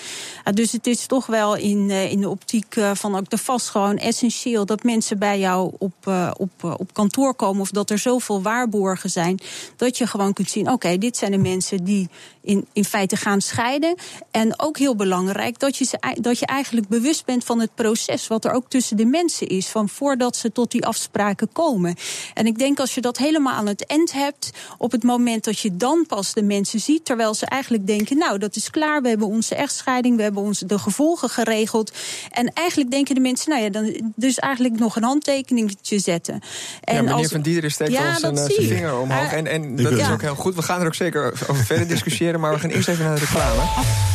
Ah, 0.44 0.54
dus 0.54 0.72
het 0.72 0.86
is 0.86 1.06
toch 1.06 1.26
wel 1.26 1.56
in, 1.56 1.90
eh, 1.90 2.10
in 2.10 2.20
de 2.20 2.28
optiek 2.28 2.76
eh, 2.76 2.90
van 2.94 3.16
ook 3.16 3.30
de 3.30 3.38
vast 3.38 3.68
gewoon 3.68 3.96
essentieel 3.96 4.66
dat 4.66 4.82
mensen 4.82 5.18
bij 5.18 5.38
jou 5.38 5.72
op, 5.78 5.92
eh, 6.04 6.30
op, 6.36 6.50
eh, 6.60 6.74
op 6.76 6.92
kantoor 6.92 7.34
komen 7.34 7.60
of 7.60 7.70
dat 7.70 7.90
er 7.90 7.98
zoveel 7.98 8.42
waarborgen 8.42 9.10
zijn 9.10 9.38
dat 9.76 9.98
je 9.98 10.06
gewoon 10.06 10.32
kunt 10.32 10.50
zien: 10.50 10.70
oké, 10.70 10.98
dit 10.98 11.16
zijn 11.16 11.30
de 11.30 11.38
mensen 11.38 11.84
die 11.84 12.08
in, 12.46 12.66
in 12.72 12.84
feite 12.84 13.16
gaan 13.16 13.40
scheiden. 13.40 13.94
En 14.30 14.60
ook 14.60 14.78
heel 14.78 14.96
belangrijk 14.96 15.58
dat 15.58 15.76
je, 15.76 15.84
ze, 15.84 15.98
dat 16.20 16.38
je 16.38 16.46
eigenlijk 16.46 16.88
bewust 16.88 17.24
bent 17.24 17.44
van 17.44 17.60
het 17.60 17.74
proces 17.74 18.26
wat 18.26 18.44
er 18.44 18.52
ook 18.52 18.68
tussen 18.68 18.96
de 18.96 19.04
mensen 19.04 19.46
is, 19.46 19.66
van 19.66 19.88
voordat 19.88 20.36
ze 20.36 20.52
tot 20.52 20.70
die 20.70 20.84
afspraken 20.86 21.48
komen. 21.52 21.94
En 22.34 22.46
ik 22.46 22.58
denk 22.58 22.78
als 22.80 22.94
je 22.94 23.00
dat 23.00 23.16
helemaal 23.18 23.52
aan 23.54 23.66
het 23.66 23.86
eind 23.86 24.12
hebt, 24.12 24.50
op 24.78 24.92
het 24.92 25.02
moment 25.02 25.44
dat 25.44 25.58
je 25.58 25.76
dan 25.76 26.04
pas 26.08 26.32
de 26.32 26.42
mensen 26.42 26.80
ziet, 26.80 27.04
terwijl 27.04 27.34
ze 27.34 27.46
eigenlijk 27.46 27.86
denken: 27.86 28.18
nou, 28.18 28.38
dat 28.38 28.56
is 28.56 28.70
klaar, 28.70 29.02
we 29.02 29.08
hebben 29.08 29.26
onze 29.26 29.54
echtscheiding, 29.54 30.16
we 30.16 30.22
hebben 30.22 30.42
onze, 30.42 30.66
de 30.66 30.78
gevolgen 30.78 31.28
geregeld. 31.28 31.92
En 32.30 32.52
eigenlijk 32.52 32.90
denken 32.90 33.14
de 33.14 33.20
mensen: 33.20 33.50
nou 33.50 33.62
ja, 33.62 33.70
dan 33.70 34.12
dus 34.14 34.38
eigenlijk 34.38 34.78
nog 34.78 34.96
een 34.96 35.02
handtekeningetje 35.04 35.98
zetten. 35.98 36.40
En 36.84 36.94
ja, 36.94 37.00
meneer 37.02 37.16
als- 37.16 37.26
Van 37.26 37.40
Diederen 37.42 37.70
steekt 37.70 37.90
Ja, 37.92 38.12
al 38.12 38.18
zijn, 38.18 38.34
dat 38.34 38.48
eh, 38.48 38.54
zie 38.54 38.54
zijn 38.54 38.68
je. 38.68 38.74
vinger 38.74 38.98
omhoog. 38.98 39.32
En, 39.32 39.46
en 39.46 39.76
dat 39.76 39.92
is 39.92 40.10
ook 40.10 40.20
heel 40.22 40.34
goed. 40.34 40.54
We 40.54 40.62
gaan 40.62 40.80
er 40.80 40.86
ook 40.86 40.94
zeker 40.94 41.24
over 41.48 41.64
verder 41.64 41.88
discussiëren. 41.94 42.35
Maar 42.40 42.52
we 42.52 42.58
gaan 42.58 42.70
eerst 42.70 42.88
even 42.88 43.04
naar 43.04 43.14
de 43.14 43.20
reclame. 43.20 43.62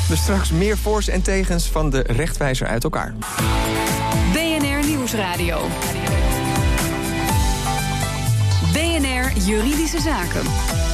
Dus 0.08 0.20
straks 0.20 0.52
meer 0.52 0.78
voor's 0.78 1.08
en 1.08 1.22
tegens 1.22 1.70
van 1.70 1.90
de 1.90 2.04
rechtwijzer 2.08 2.68
uit 2.68 2.84
elkaar. 2.84 3.14
BNR 4.34 4.88
Nieuwsradio. 4.88 5.68
BNR 8.74 9.42
Juridische 9.46 10.00
Zaken. 10.02 10.91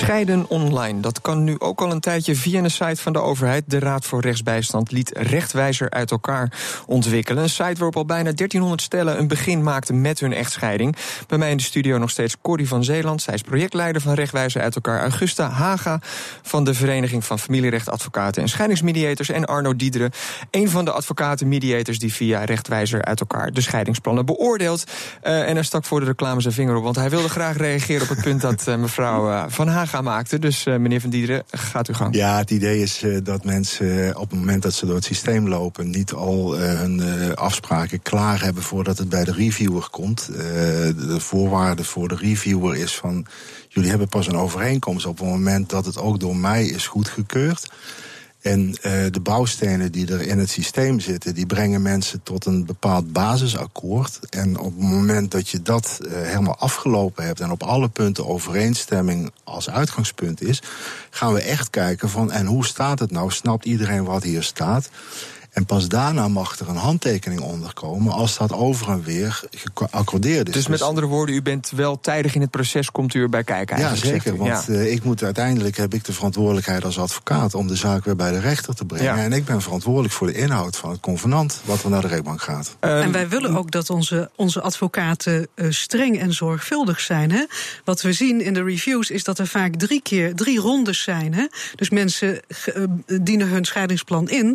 Scheiden 0.00 0.48
online. 0.48 1.00
Dat 1.00 1.20
kan 1.20 1.44
nu 1.44 1.56
ook 1.58 1.80
al 1.80 1.90
een 1.90 2.00
tijdje 2.00 2.34
via 2.34 2.62
een 2.62 2.70
site 2.70 3.02
van 3.02 3.12
de 3.12 3.18
overheid. 3.18 3.64
De 3.66 3.78
Raad 3.78 4.04
voor 4.04 4.20
Rechtsbijstand 4.20 4.92
liet 4.92 5.10
Rechtwijzer 5.18 5.90
uit 5.90 6.10
elkaar 6.10 6.52
ontwikkelen. 6.86 7.42
Een 7.42 7.48
site 7.48 7.74
waarop 7.74 7.96
al 7.96 8.04
bijna 8.04 8.32
1300 8.32 8.82
stellen 8.82 9.18
een 9.18 9.28
begin 9.28 9.62
maakten 9.62 10.00
met 10.00 10.20
hun 10.20 10.32
echtscheiding. 10.32 10.96
Bij 11.26 11.38
mij 11.38 11.50
in 11.50 11.56
de 11.56 11.62
studio 11.62 11.98
nog 11.98 12.10
steeds 12.10 12.36
Corrie 12.42 12.68
van 12.68 12.84
Zeeland. 12.84 13.22
Zij 13.22 13.34
is 13.34 13.42
projectleider 13.42 14.02
van 14.02 14.14
Rechtwijzer 14.14 14.62
uit 14.62 14.74
elkaar. 14.74 15.00
Augusta 15.00 15.48
Haga 15.48 16.00
van 16.42 16.64
de 16.64 16.74
Vereniging 16.74 17.24
van 17.24 17.38
Familierechtadvocaten 17.38 18.42
en 18.42 18.48
Scheidingsmediators. 18.48 19.28
En 19.28 19.46
Arno 19.46 19.76
Diederen, 19.76 20.10
een 20.50 20.70
van 20.70 20.84
de 20.84 20.92
advocaten-mediators 20.92 21.98
die 21.98 22.12
via 22.12 22.44
Rechtwijzer 22.44 23.04
uit 23.04 23.20
elkaar 23.20 23.52
de 23.52 23.60
scheidingsplannen 23.60 24.26
beoordeelt. 24.26 24.84
Eh, 25.22 25.48
en 25.48 25.54
hij 25.54 25.64
stak 25.64 25.84
voor 25.84 26.00
de 26.00 26.06
reclame 26.06 26.40
zijn 26.40 26.54
vinger 26.54 26.76
op, 26.76 26.82
want 26.82 26.96
hij 26.96 27.10
wilde 27.10 27.28
graag 27.28 27.56
reageren 27.56 28.02
op 28.02 28.08
het 28.08 28.22
punt 28.22 28.40
dat 28.40 28.66
eh, 28.66 28.76
mevrouw 28.76 29.30
eh, 29.30 29.44
Van 29.48 29.68
Haga 29.68 29.88
maakte. 29.98 30.38
Dus 30.38 30.66
eh, 30.66 30.76
meneer 30.76 31.00
Van 31.00 31.10
Diederen, 31.10 31.42
gaat 31.50 31.88
uw 31.88 31.94
gang. 31.94 32.14
Ja, 32.14 32.38
het 32.38 32.50
idee 32.50 32.82
is 32.82 33.02
eh, 33.02 33.16
dat 33.22 33.44
mensen 33.44 34.08
eh, 34.08 34.20
op 34.20 34.30
het 34.30 34.38
moment 34.38 34.62
dat 34.62 34.72
ze 34.72 34.86
door 34.86 34.94
het 34.94 35.04
systeem 35.04 35.48
lopen, 35.48 35.90
niet 35.90 36.12
al 36.12 36.58
hun 36.58 37.36
afspraken 37.36 38.02
klaar 38.02 38.42
hebben 38.42 38.62
voordat 38.62 38.98
het 38.98 39.08
bij 39.08 39.24
de 39.24 39.32
reviewer 39.32 39.88
komt. 39.90 40.26
De 40.32 41.16
voorwaarde 41.18 41.84
voor 41.84 42.08
de 42.08 42.16
reviewer 42.16 42.76
is 42.76 42.96
van 42.96 43.26
jullie 43.68 43.90
hebben 43.90 44.08
pas 44.08 44.26
een 44.26 44.36
overeenkomst 44.36 45.06
op 45.06 45.18
het 45.18 45.28
moment 45.28 45.68
dat 45.68 45.84
het 45.86 45.98
ook 45.98 46.20
door 46.20 46.36
mij 46.36 46.66
is 46.66 46.86
goedgekeurd. 46.86 47.70
En 48.40 48.74
eh, 48.82 48.92
de 49.10 49.20
bouwstenen 49.20 49.92
die 49.92 50.12
er 50.12 50.20
in 50.20 50.38
het 50.38 50.50
systeem 50.50 51.00
zitten, 51.00 51.34
die 51.34 51.46
brengen 51.46 51.82
mensen 51.82 52.22
tot 52.22 52.46
een 52.46 52.64
bepaald 52.64 53.12
basisakkoord. 53.12 54.18
En 54.30 54.58
op 54.58 54.64
het 54.76 54.88
moment 54.88 55.30
dat 55.30 55.48
je 55.48 55.62
dat 55.62 56.00
eh, 56.02 56.12
helemaal 56.12 56.56
afgelopen 56.56 57.24
hebt 57.24 57.40
en 57.40 57.50
op 57.50 57.62
alle 57.62 57.88
punten 57.88 58.26
overeenstemming 58.26 59.32
als 59.44 59.70
uitgangspunt 59.70 60.42
is, 60.42 60.62
gaan 61.10 61.32
we 61.32 61.40
echt 61.40 61.70
kijken 61.70 62.08
van 62.08 62.32
en 62.32 62.46
hoe 62.46 62.64
staat 62.64 62.98
het 62.98 63.10
nou? 63.10 63.30
Snapt 63.30 63.64
iedereen 63.64 64.04
wat 64.04 64.22
hier 64.22 64.42
staat? 64.42 64.90
En 65.50 65.66
pas 65.66 65.88
daarna 65.88 66.28
mag 66.28 66.58
er 66.58 66.68
een 66.68 66.76
handtekening 66.76 67.40
onderkomen 67.40 68.12
als 68.12 68.36
dat 68.38 68.52
over 68.52 68.88
en 68.88 69.02
weer 69.02 69.40
geaccordeerd 69.74 70.48
is. 70.48 70.54
Dus 70.54 70.66
met 70.68 70.82
andere 70.82 71.06
woorden, 71.06 71.34
u 71.34 71.42
bent 71.42 71.70
wel 71.70 72.00
tijdig 72.00 72.34
in 72.34 72.40
het 72.40 72.50
proces, 72.50 72.90
komt 72.90 73.14
u 73.14 73.22
erbij 73.22 73.44
kijken 73.44 73.78
ja, 73.78 73.94
zeker. 73.94 74.36
Want 74.36 74.64
Ja. 74.66 74.74
eh, 74.74 74.92
ik 74.92 75.04
moet 75.04 75.22
uiteindelijk 75.22 75.76
heb 75.76 75.94
ik 75.94 76.04
de 76.04 76.12
verantwoordelijkheid 76.12 76.84
als 76.84 76.98
advocaat 76.98 77.54
om 77.54 77.66
de 77.66 77.76
zaak 77.76 78.04
weer 78.04 78.16
bij 78.16 78.30
de 78.32 78.40
rechter 78.40 78.74
te 78.74 78.84
brengen. 78.84 79.16
Ja. 79.16 79.22
En 79.22 79.32
ik 79.32 79.44
ben 79.44 79.62
verantwoordelijk 79.62 80.12
voor 80.14 80.26
de 80.26 80.34
inhoud 80.34 80.76
van 80.76 80.90
het 80.90 81.00
convenant 81.00 81.60
wat 81.64 81.82
er 81.82 81.90
naar 81.90 82.00
de 82.00 82.08
rechtbank 82.08 82.42
gaat. 82.42 82.76
Ehm, 82.80 82.92
En 83.02 83.12
wij 83.12 83.28
willen 83.28 83.56
ook 83.56 83.70
dat 83.70 83.90
onze, 83.90 84.30
onze 84.36 84.60
advocaten 84.60 85.46
eh, 85.54 85.66
streng 85.70 86.18
en 86.20 86.32
zorgvuldig 86.32 87.00
zijn. 87.00 87.32
Hè? 87.32 87.44
Wat 87.84 88.02
we 88.02 88.12
zien 88.12 88.40
in 88.40 88.54
de 88.54 88.62
reviews 88.62 89.10
is 89.10 89.24
dat 89.24 89.38
er 89.38 89.46
vaak 89.46 89.74
drie 89.74 90.02
keer 90.02 90.34
drie 90.34 90.58
rondes 90.60 91.02
zijn. 91.02 91.34
Hè? 91.34 91.46
Dus 91.76 91.90
mensen 91.90 92.40
eh, 92.48 92.82
dienen 93.22 93.48
hun 93.48 93.64
scheidingsplan 93.64 94.28
in. 94.28 94.46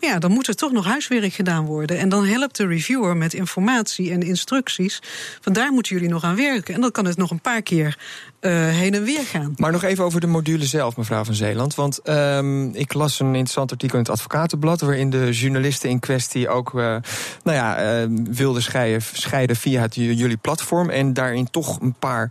Maar 0.00 0.10
ja, 0.10 0.18
dan 0.18 0.30
moet 0.30 0.41
er 0.48 0.54
toch 0.54 0.72
nog 0.72 0.84
huiswerk 0.84 1.32
gedaan 1.32 1.64
worden. 1.64 1.98
En 1.98 2.08
dan 2.08 2.24
helpt 2.24 2.56
de 2.56 2.66
reviewer 2.66 3.16
met 3.16 3.34
informatie 3.34 4.10
en 4.10 4.22
instructies. 4.22 5.02
Van 5.40 5.52
daar 5.52 5.72
moeten 5.72 5.94
jullie 5.94 6.10
nog 6.10 6.24
aan 6.24 6.36
werken. 6.36 6.74
En 6.74 6.80
dan 6.80 6.90
kan 6.90 7.04
het 7.04 7.16
nog 7.16 7.30
een 7.30 7.40
paar 7.40 7.62
keer 7.62 7.98
eh, 8.40 8.50
heen 8.52 8.94
en 8.94 9.04
weer 9.04 9.24
gaan. 9.24 9.52
Maar 9.56 9.72
nog 9.72 9.82
even 9.82 10.04
over 10.04 10.20
de 10.20 10.26
module 10.26 10.64
zelf, 10.64 10.96
mevrouw 10.96 11.24
van 11.24 11.34
Zeeland. 11.34 11.74
Want 11.74 11.98
ehm, 11.98 12.68
ik 12.68 12.92
las 12.92 13.20
een 13.20 13.26
interessant 13.26 13.70
artikel 13.70 13.98
in 13.98 14.02
het 14.02 14.12
Advocatenblad... 14.12 14.80
waarin 14.80 15.10
de 15.10 15.30
journalisten 15.32 15.90
in 15.90 15.98
kwestie 15.98 16.48
ook 16.48 16.68
eh, 16.68 16.96
nou 17.44 17.56
ja, 17.56 17.76
eh, 17.76 18.08
wilden 18.30 18.62
scheiden, 18.62 19.02
scheiden 19.12 19.56
via 19.56 19.80
het, 19.80 19.94
jullie 19.94 20.36
platform... 20.36 20.90
en 20.90 21.12
daarin 21.12 21.50
toch 21.50 21.80
een 21.80 21.94
paar 21.98 22.30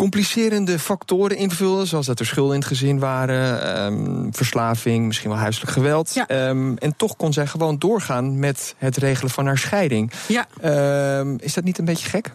complicerende 0.00 0.78
factoren 0.78 1.36
invulden... 1.36 1.86
zoals 1.86 2.06
dat 2.06 2.18
er 2.20 2.26
schulden 2.26 2.54
in 2.54 2.60
het 2.60 2.68
gezin 2.68 2.98
waren, 2.98 3.62
ehm, 3.74 4.30
verslaving, 4.30 5.06
misschien 5.06 5.30
wel 5.30 5.38
huiselijk 5.38 5.72
geweld. 5.72 6.14
Ja. 6.14 6.26
Ehm, 6.26 6.74
en 6.76 6.96
toch 6.96 7.16
kon 7.16 7.32
zij 7.32 7.46
gewoon 7.46 7.78
doorgaan 7.78 8.38
met 8.38 8.74
het 8.78 8.96
regelen 8.96 9.30
van 9.30 9.46
haar 9.46 9.58
scheiding. 9.58 10.12
Ja, 10.28 10.46
Ehm, 10.60 11.34
is 11.38 11.54
dat 11.54 11.64
niet 11.64 11.78
een 11.78 11.84
beetje 11.84 12.08
gek? 12.08 12.30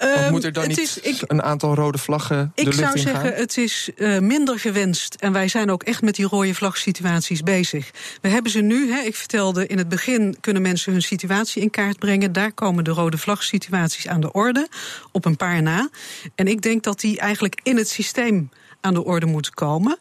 Ehm, 0.00 0.30
moet 0.30 0.44
er 0.44 0.52
dan 0.52 0.62
het 0.62 0.76
niet 0.76 0.78
is, 0.78 0.98
ik, 0.98 1.22
een 1.26 1.42
aantal 1.42 1.74
rode 1.74 1.98
vlaggen 1.98 2.52
de 2.54 2.60
Ik 2.60 2.66
lucht 2.66 2.78
zou 2.78 2.98
in 2.98 3.02
gaan? 3.02 3.12
zeggen, 3.12 3.40
het 3.40 3.56
is 3.56 3.90
eh, 3.96 4.18
minder 4.18 4.58
gewenst. 4.58 5.14
En 5.14 5.32
wij 5.32 5.48
zijn 5.48 5.70
ook 5.70 5.82
echt 5.82 6.02
met 6.02 6.14
die 6.14 6.26
rode 6.26 6.54
vlagsituaties 6.54 7.42
bezig. 7.42 7.90
We 8.20 8.28
hebben 8.28 8.50
ze 8.50 8.60
nu, 8.60 8.92
hè, 8.92 9.00
ik 9.00 9.16
vertelde 9.16 9.66
in 9.66 9.78
het 9.78 9.88
begin, 9.88 10.36
kunnen 10.40 10.62
mensen 10.62 10.92
hun 10.92 11.02
situatie 11.02 11.62
in 11.62 11.70
kaart 11.70 11.98
brengen. 11.98 12.32
Daar 12.32 12.52
komen 12.52 12.84
de 12.84 12.90
rode 12.90 13.18
vlagsituaties 13.18 14.08
aan 14.08 14.20
de 14.20 14.32
orde, 14.32 14.68
op 15.12 15.24
een 15.24 15.36
paar 15.36 15.62
na. 15.62 15.88
En 16.34 16.46
ik 16.46 16.62
denk 16.62 16.82
dat 16.82 17.00
die 17.00 17.18
eigenlijk 17.18 17.60
in 17.62 17.76
het 17.76 17.88
systeem 17.88 18.50
aan 18.80 18.94
de 18.94 19.04
orde 19.04 19.26
moeten 19.26 19.54
komen. 19.54 19.98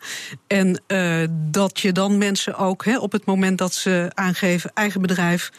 En 0.47 0.81
eh, 0.87 1.23
dat 1.31 1.79
je 1.79 1.91
dan 1.91 2.17
mensen 2.17 2.55
ook 2.55 2.85
op 2.99 3.11
het 3.11 3.25
moment 3.25 3.57
dat 3.57 3.73
ze 3.73 4.11
aangeven 4.13 4.71
eigen 4.73 5.01
bedrijf 5.01 5.51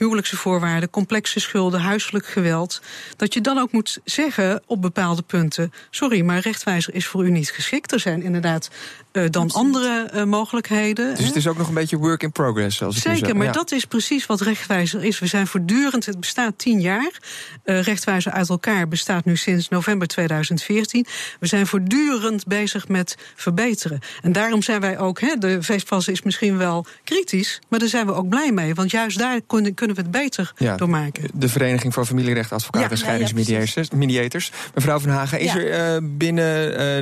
huwelijkse 0.00 0.36
voorwaarden, 0.36 0.90
complexe 0.90 1.40
schulden, 1.40 1.80
huiselijk 1.80 2.26
geweld. 2.26 2.82
Dat 3.16 3.34
je 3.34 3.40
dan 3.40 3.58
ook 3.58 3.72
moet 3.72 4.00
zeggen 4.04 4.62
op 4.66 4.82
bepaalde 4.82 5.22
punten: 5.22 5.72
sorry, 5.90 6.20
maar 6.20 6.38
rechtwijzer 6.38 6.94
is 6.94 7.06
voor 7.06 7.26
u 7.26 7.30
niet 7.30 7.50
geschikt. 7.50 7.92
Er 7.92 8.00
zijn 8.00 8.22
inderdaad 8.22 8.70
uh, 9.12 9.24
dan 9.30 9.50
andere 9.50 10.10
uh, 10.14 10.24
mogelijkheden. 10.24 11.14
Dus 11.14 11.26
het 11.26 11.36
is 11.36 11.46
ook 11.46 11.58
nog 11.58 11.68
een 11.68 11.74
beetje 11.74 11.96
work 11.96 12.22
in 12.22 12.32
progress. 12.32 12.82
Als 12.82 13.00
Zeker, 13.00 13.36
maar 13.36 13.46
ja. 13.46 13.52
dat 13.52 13.72
is 13.72 13.84
precies 13.84 14.26
wat 14.26 14.40
rechtwijzer 14.40 15.04
is. 15.04 15.18
We 15.18 15.26
zijn 15.26 15.46
voortdurend, 15.46 16.06
het 16.06 16.20
bestaat 16.20 16.58
tien 16.58 16.80
jaar. 16.80 17.18
Uh, 17.64 17.82
rechtwijzer 17.82 18.32
uit 18.32 18.48
elkaar 18.48 18.88
bestaat 18.88 19.24
nu 19.24 19.36
sinds 19.36 19.68
november 19.68 20.08
2014. 20.08 21.06
We 21.40 21.46
zijn 21.46 21.66
voortdurend 21.66 22.46
bezig 22.46 22.88
met 22.88 23.16
verbeteren. 23.34 23.98
En 24.22 24.32
daarom 24.32 24.62
zijn 24.62 24.80
wij 24.80 24.98
ook, 24.98 25.20
hè, 25.20 25.34
de 25.38 25.62
VESPAS 25.62 26.08
is 26.08 26.22
misschien 26.22 26.56
wel 26.56 26.86
kritisch, 27.04 27.60
maar 27.68 27.78
daar 27.78 27.88
zijn 27.88 28.06
we 28.06 28.12
ook 28.12 28.28
blij 28.28 28.52
mee. 28.52 28.74
Want 28.74 28.90
juist 28.90 29.18
daar 29.18 29.40
kunnen 29.46 29.74
we 29.76 30.00
het 30.00 30.10
beter 30.10 30.52
ja, 30.56 30.76
door 30.76 30.90
maken. 30.90 31.28
De 31.34 31.48
Vereniging 31.48 31.94
van 31.94 32.06
Familierechtadvocaten 32.06 32.88
ja, 32.88 32.90
en 32.90 32.98
Scheidingsmediators. 32.98 34.52
Mevrouw 34.74 34.98
Van 34.98 35.10
Hagen, 35.10 35.40
is 35.40 35.54
er 35.54 36.16
binnen 36.16 36.46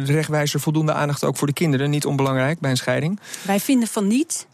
de 0.06 0.12
rechtwijzer 0.12 0.60
voldoende 0.60 0.92
aandacht 0.92 1.24
ook 1.24 1.36
voor 1.36 1.46
de 1.46 1.52
kinderen? 1.52 1.90
Niet 1.98 2.06
onbelangrijk 2.06 2.60
bij 2.60 2.70
een 2.70 2.76
scheiding? 2.76 3.20
Wij 3.42 3.60
vinden 3.60 3.88
van 3.88 4.06
niet. 4.06 4.46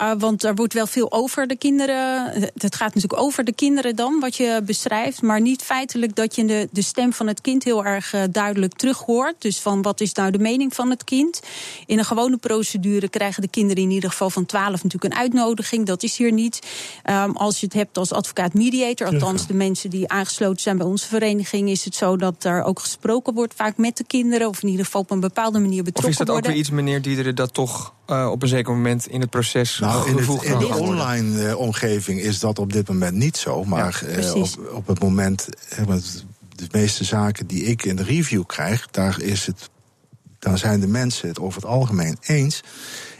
Uh, 0.00 0.12
want 0.18 0.44
er 0.44 0.54
wordt 0.54 0.74
wel 0.74 0.86
veel 0.86 1.12
over 1.12 1.46
de 1.46 1.56
kinderen. 1.56 2.32
Het 2.56 2.74
gaat 2.74 2.94
natuurlijk 2.94 3.22
over 3.22 3.44
de 3.44 3.52
kinderen 3.52 3.96
dan, 3.96 4.20
wat 4.20 4.36
je 4.36 4.60
beschrijft. 4.64 5.22
Maar 5.22 5.40
niet 5.40 5.62
feitelijk 5.62 6.14
dat 6.14 6.34
je 6.34 6.44
de, 6.44 6.68
de 6.72 6.82
stem 6.82 7.12
van 7.12 7.26
het 7.26 7.40
kind 7.40 7.64
heel 7.64 7.84
erg 7.84 8.14
uh, 8.14 8.22
duidelijk 8.30 8.74
terug 8.74 8.98
hoort. 8.98 9.34
Dus 9.38 9.60
van 9.60 9.82
wat 9.82 10.00
is 10.00 10.12
nou 10.12 10.30
de 10.30 10.38
mening 10.38 10.74
van 10.74 10.90
het 10.90 11.04
kind. 11.04 11.40
In 11.86 11.98
een 11.98 12.04
gewone 12.04 12.36
procedure 12.36 13.08
krijgen 13.08 13.42
de 13.42 13.48
kinderen 13.48 13.82
in 13.82 13.90
ieder 13.90 14.10
geval 14.10 14.30
van 14.30 14.46
12 14.46 14.82
natuurlijk 14.82 15.04
een 15.14 15.20
uitnodiging. 15.20 15.86
Dat 15.86 16.02
is 16.02 16.16
hier 16.16 16.32
niet. 16.32 16.66
Um, 17.10 17.36
als 17.36 17.60
je 17.60 17.66
het 17.66 17.74
hebt 17.74 17.98
als 17.98 18.12
advocaat-mediator, 18.12 19.06
althans 19.06 19.46
de 19.46 19.54
mensen 19.54 19.90
die 19.90 20.08
aangesloten 20.08 20.62
zijn 20.62 20.76
bij 20.76 20.86
onze 20.86 21.06
vereniging, 21.06 21.68
is 21.68 21.84
het 21.84 21.94
zo 21.94 22.16
dat 22.16 22.44
er 22.44 22.62
ook 22.62 22.80
gesproken 22.80 23.34
wordt 23.34 23.54
vaak 23.54 23.76
met 23.76 23.96
de 23.96 24.04
kinderen. 24.04 24.48
Of 24.48 24.62
in 24.62 24.68
ieder 24.68 24.84
geval 24.84 25.00
op 25.00 25.10
een 25.10 25.20
bepaalde 25.20 25.58
manier 25.58 25.82
betrokken 25.82 26.02
worden. 26.02 26.04
Of 26.04 26.10
is 26.10 26.16
dat 26.16 26.28
ook 26.28 26.32
worden. 26.32 26.50
weer 26.50 26.60
iets, 26.60 26.70
meneer 26.70 27.02
Diederen, 27.02 27.34
dat 27.34 27.54
toch 27.54 27.92
uh, 28.10 28.28
op 28.30 28.42
een 28.42 28.48
zeker 28.48 28.72
moment 28.72 29.06
in 29.06 29.20
het 29.20 29.30
proces 29.30 29.80
nou, 29.88 30.08
in, 30.08 30.16
het, 30.16 30.42
in 30.42 30.58
de 30.58 30.66
online 30.66 31.48
uh, 31.48 31.58
omgeving 31.58 32.20
is 32.20 32.38
dat 32.38 32.58
op 32.58 32.72
dit 32.72 32.88
moment 32.88 33.14
niet 33.14 33.36
zo. 33.36 33.64
Maar 33.64 34.04
ja, 34.06 34.18
uh, 34.18 34.34
op, 34.34 34.48
op 34.72 34.86
het 34.86 35.00
moment, 35.00 35.48
de 36.54 36.68
meeste 36.70 37.04
zaken 37.04 37.46
die 37.46 37.64
ik 37.64 37.84
in 37.84 37.96
de 37.96 38.02
review 38.02 38.46
krijg, 38.46 38.88
daar, 38.90 39.20
is 39.20 39.46
het, 39.46 39.70
daar 40.38 40.58
zijn 40.58 40.80
de 40.80 40.86
mensen 40.86 41.28
het 41.28 41.40
over 41.40 41.60
het 41.60 41.70
algemeen 41.70 42.16
eens. 42.20 42.62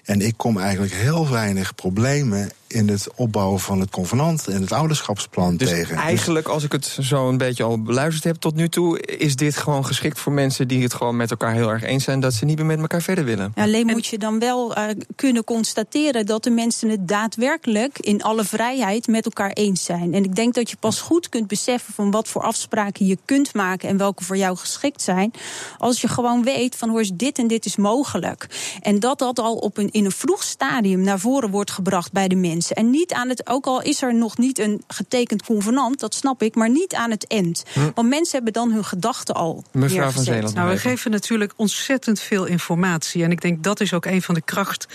En 0.04 0.20
ik 0.20 0.34
kom 0.36 0.58
eigenlijk 0.58 0.92
heel 0.92 1.30
weinig 1.30 1.74
problemen 1.74 2.50
in 2.68 2.88
het 2.88 3.08
opbouwen 3.14 3.60
van 3.60 3.80
het 3.80 3.90
convenant 3.90 4.46
en 4.48 4.60
het 4.60 4.72
ouderschapsplan 4.72 5.56
dus 5.56 5.68
tegen. 5.68 5.96
Eigenlijk, 5.96 6.48
als 6.48 6.64
ik 6.64 6.72
het 6.72 6.98
zo 7.00 7.28
een 7.28 7.36
beetje 7.36 7.62
al 7.62 7.82
beluisterd 7.82 8.24
heb 8.24 8.36
tot 8.36 8.54
nu 8.54 8.68
toe, 8.68 9.00
is 9.00 9.36
dit 9.36 9.56
gewoon 9.56 9.86
geschikt 9.86 10.18
voor 10.18 10.32
mensen 10.32 10.68
die 10.68 10.82
het 10.82 10.94
gewoon 10.94 11.16
met 11.16 11.30
elkaar 11.30 11.52
heel 11.52 11.70
erg 11.70 11.82
eens 11.82 12.04
zijn 12.04 12.20
dat 12.20 12.34
ze 12.34 12.44
niet 12.44 12.56
meer 12.56 12.66
met 12.66 12.80
elkaar 12.80 13.02
verder 13.02 13.24
willen. 13.24 13.52
Ja, 13.54 13.62
alleen 13.62 13.86
moet 13.86 14.06
je 14.06 14.18
dan 14.18 14.38
wel 14.38 14.78
uh, 14.78 14.84
kunnen 15.16 15.44
constateren 15.44 16.26
dat 16.26 16.44
de 16.44 16.50
mensen 16.50 16.88
het 16.88 17.08
daadwerkelijk 17.08 17.98
in 17.98 18.22
alle 18.22 18.44
vrijheid 18.44 19.06
met 19.06 19.24
elkaar 19.24 19.50
eens 19.50 19.84
zijn. 19.84 20.14
En 20.14 20.24
ik 20.24 20.34
denk 20.34 20.54
dat 20.54 20.70
je 20.70 20.76
pas 20.76 21.00
goed 21.00 21.28
kunt 21.28 21.46
beseffen 21.46 21.94
van 21.94 22.10
wat 22.10 22.28
voor 22.28 22.42
afspraken 22.42 23.06
je 23.06 23.18
kunt 23.24 23.54
maken 23.54 23.88
en 23.88 23.96
welke 23.96 24.24
voor 24.24 24.36
jou 24.36 24.56
geschikt 24.56 25.02
zijn. 25.02 25.32
Als 25.78 26.00
je 26.00 26.08
gewoon 26.08 26.42
weet 26.42 26.76
van 26.76 26.88
hoor 26.88 27.06
dit 27.14 27.38
en 27.38 27.46
dit 27.46 27.64
is 27.64 27.76
mogelijk. 27.76 28.46
En 28.80 29.00
dat 29.00 29.18
dat 29.18 29.38
al 29.38 29.54
op 29.54 29.76
een, 29.78 29.90
in 29.90 30.04
een 30.04 30.10
vroeg 30.10 30.42
stadium 30.42 31.00
naar 31.00 31.18
voren 31.18 31.50
wordt 31.50 31.70
gebracht 31.70 32.12
bij 32.12 32.28
de 32.28 32.34
mensen. 32.34 32.57
En 32.58 32.90
niet 32.90 33.12
aan 33.12 33.28
het, 33.28 33.48
ook 33.48 33.66
al 33.66 33.82
is 33.82 34.02
er 34.02 34.14
nog 34.14 34.38
niet 34.38 34.58
een 34.58 34.82
getekend 34.86 35.42
convenant, 35.42 36.00
dat 36.00 36.14
snap 36.14 36.42
ik, 36.42 36.54
maar 36.54 36.70
niet 36.70 36.94
aan 36.94 37.10
het 37.10 37.26
eind. 37.26 37.64
Hm. 37.72 37.80
Want 37.94 38.08
mensen 38.08 38.34
hebben 38.34 38.52
dan 38.52 38.70
hun 38.70 38.84
gedachten 38.84 39.34
al. 39.34 39.64
Mevrouw 39.72 40.10
van 40.10 40.22
Zeeland. 40.22 40.54
Nou, 40.54 40.70
we 40.70 40.78
geven 40.78 41.10
natuurlijk 41.10 41.52
ontzettend 41.56 42.20
veel 42.20 42.44
informatie. 42.44 43.24
En 43.24 43.30
ik 43.30 43.40
denk 43.40 43.62
dat 43.62 43.80
is 43.80 43.92
ook 43.92 44.04
een 44.04 44.22
van 44.22 44.34
de 44.34 44.40
kracht, 44.40 44.86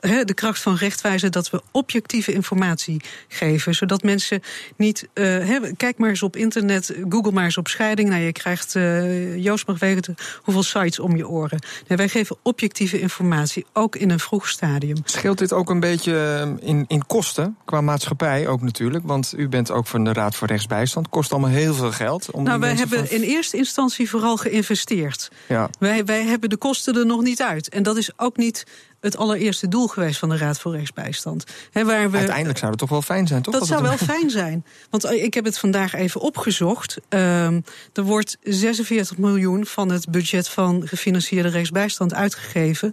de 0.00 0.34
kracht 0.34 0.60
van 0.60 0.76
rechtwijzen, 0.76 1.32
dat 1.32 1.50
we 1.50 1.62
objectieve 1.70 2.32
informatie 2.32 3.00
geven. 3.28 3.74
Zodat 3.74 4.02
mensen 4.02 4.42
niet. 4.76 5.08
Uh, 5.14 5.62
kijk 5.76 5.98
maar 5.98 6.08
eens 6.08 6.22
op 6.22 6.36
internet, 6.36 6.94
google 7.08 7.32
maar 7.32 7.44
eens 7.44 7.58
op 7.58 7.68
scheiding. 7.68 8.08
Nou, 8.08 8.22
je 8.22 8.32
krijgt, 8.32 8.74
uh, 8.74 9.44
Joost 9.44 9.66
mag 9.66 9.78
weten 9.78 10.14
hoeveel 10.42 10.62
sites 10.62 10.98
om 10.98 11.16
je 11.16 11.28
oren. 11.28 11.58
Nee, 11.88 11.98
wij 11.98 12.08
geven 12.08 12.36
objectieve 12.42 13.00
informatie, 13.00 13.66
ook 13.72 13.96
in 13.96 14.10
een 14.10 14.20
vroeg 14.20 14.48
stadium. 14.48 14.96
Scheelt 15.04 15.38
dit 15.38 15.52
ook 15.52 15.70
een 15.70 15.80
beetje 15.80 16.54
in, 16.60 16.84
in 16.88 17.05
kosten, 17.06 17.56
qua 17.64 17.80
maatschappij 17.80 18.46
ook 18.48 18.62
natuurlijk. 18.62 19.06
Want 19.06 19.32
u 19.36 19.48
bent 19.48 19.70
ook 19.70 19.86
van 19.86 20.04
de 20.04 20.12
Raad 20.12 20.36
voor 20.36 20.48
Rechtsbijstand. 20.48 21.08
Kost 21.08 21.32
allemaal 21.32 21.50
heel 21.50 21.74
veel 21.74 21.92
geld. 21.92 22.30
Om 22.30 22.42
nou, 22.42 22.60
wij 22.60 22.74
hebben 22.74 23.06
van... 23.06 23.16
in 23.16 23.22
eerste 23.22 23.56
instantie 23.56 24.10
vooral 24.10 24.36
geïnvesteerd. 24.36 25.30
Ja. 25.48 25.70
Wij, 25.78 26.04
wij 26.04 26.24
hebben 26.24 26.48
de 26.48 26.56
kosten 26.56 26.96
er 26.96 27.06
nog 27.06 27.22
niet 27.22 27.42
uit. 27.42 27.68
En 27.68 27.82
dat 27.82 27.96
is 27.96 28.18
ook 28.18 28.36
niet 28.36 28.64
het 29.00 29.16
allereerste 29.16 29.68
doel 29.68 29.86
geweest 29.86 30.18
van 30.18 30.28
de 30.28 30.36
Raad 30.36 30.58
voor 30.58 30.72
Rechtsbijstand. 30.72 31.44
He, 31.70 31.84
waar 31.84 32.10
we, 32.10 32.16
Uiteindelijk 32.16 32.58
zou 32.58 32.70
het 32.70 32.80
toch 32.80 32.88
wel 32.90 33.02
fijn 33.02 33.26
zijn, 33.26 33.42
toch? 33.42 33.54
Dat 33.54 33.66
zou 33.66 33.82
wel 33.82 33.96
fijn 34.14 34.30
zijn. 34.30 34.64
Want 34.90 35.10
ik 35.10 35.34
heb 35.34 35.44
het 35.44 35.58
vandaag 35.58 35.94
even 35.94 36.20
opgezocht. 36.20 36.96
Um, 37.08 37.64
er 37.92 38.02
wordt 38.02 38.38
46 38.42 39.18
miljoen 39.18 39.66
van 39.66 39.90
het 39.90 40.10
budget 40.10 40.48
van 40.48 40.82
gefinancierde 40.86 41.48
rechtsbijstand 41.48 42.14
uitgegeven 42.14 42.92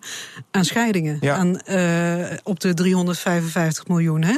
aan 0.51 0.65
scheidingen. 0.65 1.17
Ja. 1.21 1.35
Aan, 1.35 1.61
uh, 1.69 2.37
op 2.43 2.59
de 2.59 2.73
355 2.73 3.87
miljoen. 3.87 4.23
Hè. 4.23 4.37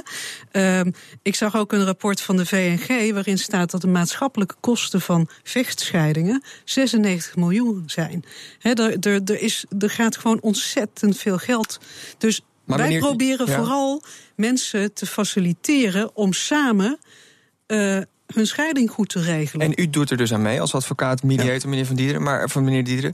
Um, 0.58 0.94
ik 1.22 1.36
zag 1.36 1.56
ook 1.56 1.74
een 1.74 1.86
rapport 1.86 2.22
van 2.22 2.38
de 2.38 2.46
VNG 2.46 3.14
waarin 3.14 3.38
staat 3.38 3.72
dat 3.72 3.82
de 3.82 3.88
maatschappelijke 3.88 4.56
kosten 4.60 5.02
van 5.02 5.30
vechtscheidingen 5.44 6.44
96 6.64 7.36
miljoen 7.36 7.84
zijn. 7.86 8.24
He, 8.60 8.74
er, 8.74 9.00
er, 9.00 9.22
er, 9.26 9.42
is, 9.42 9.66
er 9.80 9.90
gaat 9.90 10.18
gewoon 10.18 10.42
ontzettend 10.42 11.18
veel 11.18 11.38
geld. 11.38 11.80
Dus 12.18 12.42
maar 12.64 12.78
wij 12.78 12.98
proberen 12.98 13.48
ja. 13.48 13.56
vooral 13.56 14.04
mensen 14.36 14.94
te 14.94 15.06
faciliteren 15.06 16.16
om 16.16 16.34
samen 16.34 17.00
uh, 17.68 18.00
hun 18.34 18.48
scheiding 18.48 18.92
goed 18.92 19.10
te 19.10 19.22
regelen. 19.22 19.66
En 19.66 19.74
u 19.76 19.90
doet 19.90 20.12
er 20.12 20.18
dus 20.18 20.34
aan 20.34 20.42
mee 20.42 20.62
als 20.62 20.74
advocaat, 20.74 21.24
mediator, 21.24 21.62
ja. 21.62 21.68
meneer 21.68 21.86
Van 21.86 21.96
Dieren, 21.96 22.24
maar 22.24 22.50
van 22.50 22.64
meneer 22.64 22.84
Dieren. 22.84 23.14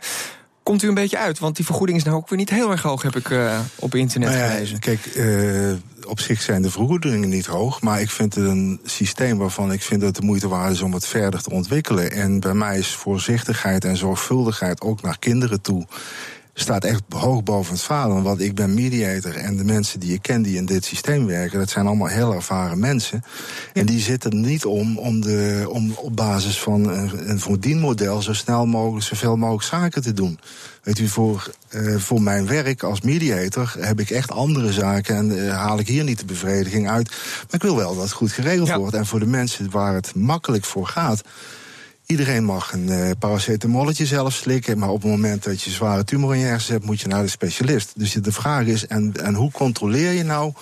Komt 0.71 0.84
u 0.84 0.88
een 0.88 0.93
beetje 0.93 1.17
uit? 1.17 1.39
Want 1.39 1.55
die 1.55 1.65
vergoeding 1.65 1.97
is 1.97 2.03
nou 2.03 2.17
ook 2.17 2.29
weer 2.29 2.38
niet 2.38 2.49
heel 2.49 2.71
erg 2.71 2.81
hoog, 2.81 3.01
heb 3.01 3.15
ik 3.15 3.29
uh, 3.29 3.60
op 3.75 3.95
internet 3.95 4.29
nou 4.29 4.41
ja, 4.41 4.49
gelezen. 4.49 4.79
Kijk, 4.79 5.15
uh, 5.15 5.73
op 6.07 6.19
zich 6.19 6.41
zijn 6.41 6.62
de 6.62 6.71
vergoedingen 6.71 7.29
niet 7.29 7.45
hoog. 7.45 7.81
Maar 7.81 8.01
ik 8.01 8.10
vind 8.10 8.36
het 8.36 8.45
een 8.45 8.79
systeem 8.84 9.38
waarvan 9.38 9.71
ik 9.71 9.81
vind 9.81 9.99
dat 9.99 10.10
het 10.10 10.19
de 10.19 10.25
moeite 10.25 10.47
waard 10.47 10.71
is 10.71 10.81
om 10.81 10.93
het 10.93 11.07
verder 11.07 11.41
te 11.41 11.49
ontwikkelen. 11.49 12.12
En 12.12 12.39
bij 12.39 12.53
mij 12.53 12.77
is 12.77 12.88
voorzichtigheid 12.88 13.86
en 13.86 13.97
zorgvuldigheid 13.97 14.81
ook 14.81 15.01
naar 15.01 15.19
kinderen 15.19 15.62
toe 15.62 15.86
staat 16.54 16.84
echt 16.84 17.04
hoog 17.10 17.44
boven 17.44 17.74
het 17.74 17.84
vader. 17.84 18.22
Want 18.22 18.42
ik 18.42 18.56
ben 18.56 18.74
mediator 18.74 19.36
en 19.36 19.58
de 19.58 19.64
mensen 19.64 20.00
die 20.00 20.14
ik 20.14 20.22
ken 20.22 20.42
die 20.42 20.58
in 20.58 20.66
dit 20.66 20.86
systeem 20.86 21.26
werken, 21.26 21.60
dat 21.60 21.70
zijn 21.70 21.88
allemaal 21.88 22.08
heel 22.08 22.34
ervaren 22.34 22.80
mensen. 22.80 23.24
En 23.74 23.86
die 23.86 24.00
zitten 24.00 24.42
niet 24.42 24.66
om, 24.66 24.98
om, 24.98 25.22
de, 25.22 25.66
om 25.70 25.92
op 25.96 26.16
basis 26.16 26.60
van 26.60 26.90
een, 26.90 27.30
een 27.30 27.40
verdienmodel 27.40 28.22
zo 28.22 28.34
snel 28.34 28.66
mogelijk, 28.66 29.06
zoveel 29.06 29.38
mogelijk 29.38 29.64
zaken 29.64 30.02
te 30.02 30.14
doen. 30.14 30.40
Weet 30.84 31.00
u, 31.00 31.08
voor, 31.08 31.52
uh, 31.72 31.98
voor 31.98 32.22
mijn 32.22 32.48
werk 32.48 32.84
als 32.84 33.02
mediator 33.02 33.76
heb 33.80 34.00
ik 34.00 34.10
echt 34.10 34.32
andere 34.32 34.72
zaken 34.72 35.16
en 35.16 35.32
uh, 35.32 35.58
haal 35.58 35.80
ik 35.80 35.88
hier 35.88 36.04
niet 36.04 36.20
de 36.20 36.26
bevrediging 36.26 36.90
uit. 36.90 37.10
Maar 37.10 37.48
ik 37.52 37.62
wil 37.62 37.76
wel 37.76 37.94
dat 37.96 38.04
het 38.04 38.12
goed 38.12 38.32
geregeld 38.32 38.68
ja. 38.68 38.78
wordt. 38.78 38.96
En 38.96 39.06
voor 39.06 39.20
de 39.20 39.26
mensen 39.26 39.70
waar 39.70 39.94
het 39.94 40.16
makkelijk 40.16 40.66
voor 40.66 40.88
gaat. 40.88 41.22
Iedereen 42.12 42.43
mag 42.43 42.74
een 42.74 42.88
uh, 42.88 43.10
paracetamolletje 43.19 44.06
zelf 44.06 44.34
slikken, 44.34 44.78
maar 44.78 44.89
op 44.89 45.02
het 45.02 45.12
moment 45.12 45.43
dat 45.43 45.62
je 45.62 45.69
zware 45.69 46.04
tumor 46.04 46.34
in 46.34 46.39
je 46.39 46.45
hersens 46.45 46.69
hebt, 46.69 46.86
moet 46.86 47.02
je 47.02 47.08
naar 47.08 47.21
de 47.21 47.30
specialist. 47.30 47.91
Dus 47.95 48.13
de 48.13 48.32
vraag 48.32 48.65
is, 48.65 48.88
en, 48.88 49.13
en 49.24 49.34
hoe 49.34 49.52
controleer 49.52 50.12
je 50.12 50.24
nou 50.24 50.54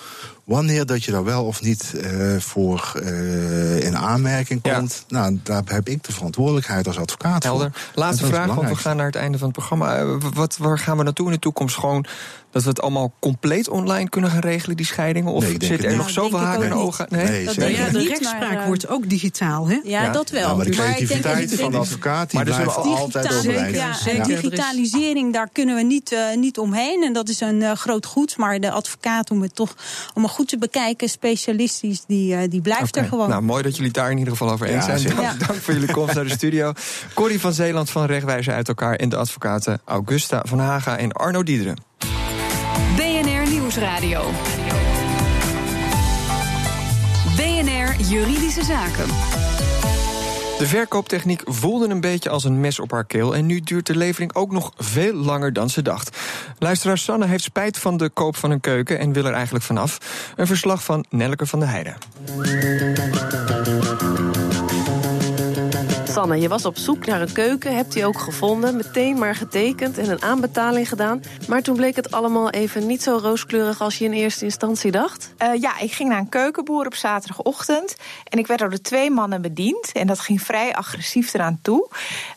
wanneer 0.49 0.85
dat 0.85 1.03
je 1.03 1.11
daar 1.11 1.23
wel 1.23 1.45
of 1.45 1.61
niet 1.61 1.93
uh, 1.95 2.39
voor 2.39 2.93
uh, 3.03 3.83
in 3.83 3.97
aanmerking 3.97 4.61
komt? 4.61 5.05
Ja. 5.07 5.19
Nou, 5.19 5.39
daar 5.43 5.63
heb 5.65 5.89
ik 5.89 6.03
de 6.03 6.11
verantwoordelijkheid 6.11 6.87
als 6.87 6.97
advocaat 6.97 7.43
Helder. 7.43 7.69
voor. 7.73 7.91
Laatste 7.95 8.25
vraag, 8.25 8.55
want 8.55 8.69
we 8.69 8.75
gaan 8.75 8.97
naar 8.97 9.05
het 9.05 9.15
einde 9.15 9.37
van 9.37 9.47
het 9.47 9.57
programma. 9.57 10.01
Uh, 10.01 10.15
wat, 10.33 10.57
waar 10.57 10.79
gaan 10.79 10.97
we 10.97 11.03
naartoe 11.03 11.25
in 11.25 11.31
de 11.31 11.39
toekomst? 11.39 11.75
Gewoon 11.75 12.05
dat 12.51 12.63
we 12.63 12.69
het 12.69 12.81
allemaal 12.81 13.13
compleet 13.19 13.69
online 13.69 14.09
kunnen 14.09 14.29
gaan 14.29 14.39
regelen, 14.39 14.77
die 14.77 14.85
scheidingen? 14.85 15.31
Of 15.31 15.43
nee, 15.43 15.55
zit 15.59 15.83
er 15.83 15.95
nog 15.95 16.09
zoveel 16.09 16.39
haken 16.39 16.65
en 16.65 16.73
ogen? 16.73 17.05
Nee, 17.09 17.25
nee 17.25 17.45
dat 17.45 17.55
nou 17.55 17.71
ja, 17.71 17.89
de 17.89 18.07
rechtspraak 18.07 18.53
maar, 18.53 18.65
wordt 18.65 18.87
ook 18.87 19.09
digitaal, 19.09 19.67
hè? 19.67 19.79
Ja, 19.83 20.03
ja. 20.03 20.11
dat 20.11 20.29
wel. 20.29 20.47
Ja, 20.47 20.55
maar 20.55 20.65
de 20.65 20.75
maar 20.75 20.85
creativiteit 20.85 21.55
van 21.55 21.71
de 21.71 21.77
advocaat 21.77 22.31
die 22.31 22.43
blijft 22.43 22.75
altijd 22.75 23.33
overeind. 23.33 23.75
Ja, 23.75 23.95
ja. 24.05 24.23
Digitalisering, 24.23 25.33
daar 25.33 25.49
kunnen 25.51 25.75
we 25.75 25.81
niet, 25.81 26.11
uh, 26.11 26.19
niet 26.35 26.57
omheen. 26.57 27.03
En 27.03 27.13
dat 27.13 27.29
is 27.29 27.41
een 27.41 27.61
uh, 27.61 27.71
groot 27.71 28.05
goed. 28.05 28.37
Maar 28.37 28.59
de 28.59 28.71
advocaat, 28.71 29.31
om 29.31 29.41
het 29.41 29.55
toch 29.55 29.75
allemaal 30.13 30.33
goed 30.39 30.47
te 30.47 30.57
bekijken, 30.57 31.09
specialistisch, 31.09 32.03
die, 32.07 32.35
uh, 32.35 32.49
die 32.49 32.61
blijft 32.61 32.87
okay. 32.87 33.03
er 33.03 33.09
gewoon. 33.09 33.29
Nou, 33.29 33.41
mooi 33.41 33.63
dat 33.63 33.75
jullie 33.75 33.91
daar 33.91 34.11
in 34.11 34.17
ieder 34.17 34.31
geval 34.31 34.51
over 34.53 34.67
eens 34.67 34.85
zijn. 34.85 35.03
Dank, 35.03 35.47
dank 35.47 35.59
voor 35.59 35.73
jullie 35.73 35.91
komst 35.91 36.15
naar 36.15 36.23
de 36.23 36.29
studio. 36.29 36.73
Corrie 37.13 37.39
van 37.39 37.53
Zeeland 37.53 37.89
van 37.89 38.05
Rechtwijzer 38.05 38.53
uit 38.53 38.67
elkaar 38.67 38.95
en 38.95 39.09
de 39.09 39.15
advocaten 39.15 39.81
Augusta 39.85 40.43
van 40.47 40.59
Haga 40.59 40.97
en 40.97 41.11
Arno 41.11 41.43
Diederen. 41.43 41.75
BNR 42.95 43.49
Nieuwsradio. 43.49 44.31
BNR 47.35 47.95
Juridische 48.09 48.63
Zaken. 48.63 49.07
De 50.59 50.67
verkooptechniek 50.67 51.41
voelde 51.45 51.87
een 51.87 52.01
beetje 52.01 52.29
als 52.29 52.43
een 52.43 52.59
mes 52.59 52.79
op 52.79 52.91
haar 52.91 53.05
keel. 53.05 53.35
En 53.35 53.45
nu 53.45 53.59
duurt 53.59 53.85
de 53.85 53.95
levering 53.95 54.33
ook 54.33 54.51
nog 54.51 54.71
veel 54.77 55.13
langer 55.13 55.53
dan 55.53 55.69
ze 55.69 55.81
dacht. 55.81 56.17
Luisteraar 56.57 56.97
Sanne 56.97 57.25
heeft 57.25 57.43
spijt 57.43 57.77
van 57.77 57.97
de 57.97 58.09
koop 58.09 58.35
van 58.35 58.51
een 58.51 58.59
keuken 58.59 58.99
en 58.99 59.13
wil 59.13 59.25
er 59.25 59.33
eigenlijk 59.33 59.65
vanaf. 59.65 59.97
Een 60.35 60.47
verslag 60.47 60.83
van 60.83 61.05
Nelke 61.09 61.45
van 61.45 61.59
der 61.59 61.69
Heijden. 61.69 61.95
Sanne, 66.19 66.39
je 66.39 66.47
was 66.47 66.65
op 66.65 66.77
zoek 66.77 67.05
naar 67.05 67.21
een 67.21 67.31
keuken, 67.31 67.75
hebt 67.75 67.93
die 67.93 68.05
ook 68.05 68.19
gevonden, 68.19 68.75
meteen 68.75 69.17
maar 69.17 69.35
getekend 69.35 69.97
en 69.97 70.09
een 70.09 70.21
aanbetaling 70.21 70.89
gedaan. 70.89 71.21
Maar 71.47 71.61
toen 71.61 71.75
bleek 71.75 71.95
het 71.95 72.11
allemaal 72.11 72.49
even 72.49 72.87
niet 72.87 73.03
zo 73.03 73.19
rooskleurig 73.21 73.81
als 73.81 73.97
je 73.97 74.05
in 74.05 74.11
eerste 74.11 74.45
instantie 74.45 74.91
dacht. 74.91 75.33
Uh, 75.43 75.61
ja, 75.61 75.79
ik 75.79 75.91
ging 75.91 76.09
naar 76.09 76.19
een 76.19 76.29
keukenboer 76.29 76.85
op 76.85 76.95
zaterdagochtend 76.95 77.95
en 78.23 78.39
ik 78.39 78.47
werd 78.47 78.59
door 78.59 78.69
de 78.69 78.81
twee 78.81 79.09
mannen 79.09 79.41
bediend. 79.41 79.91
En 79.91 80.07
dat 80.07 80.19
ging 80.19 80.41
vrij 80.41 80.75
agressief 80.75 81.33
eraan 81.33 81.59
toe. 81.61 81.89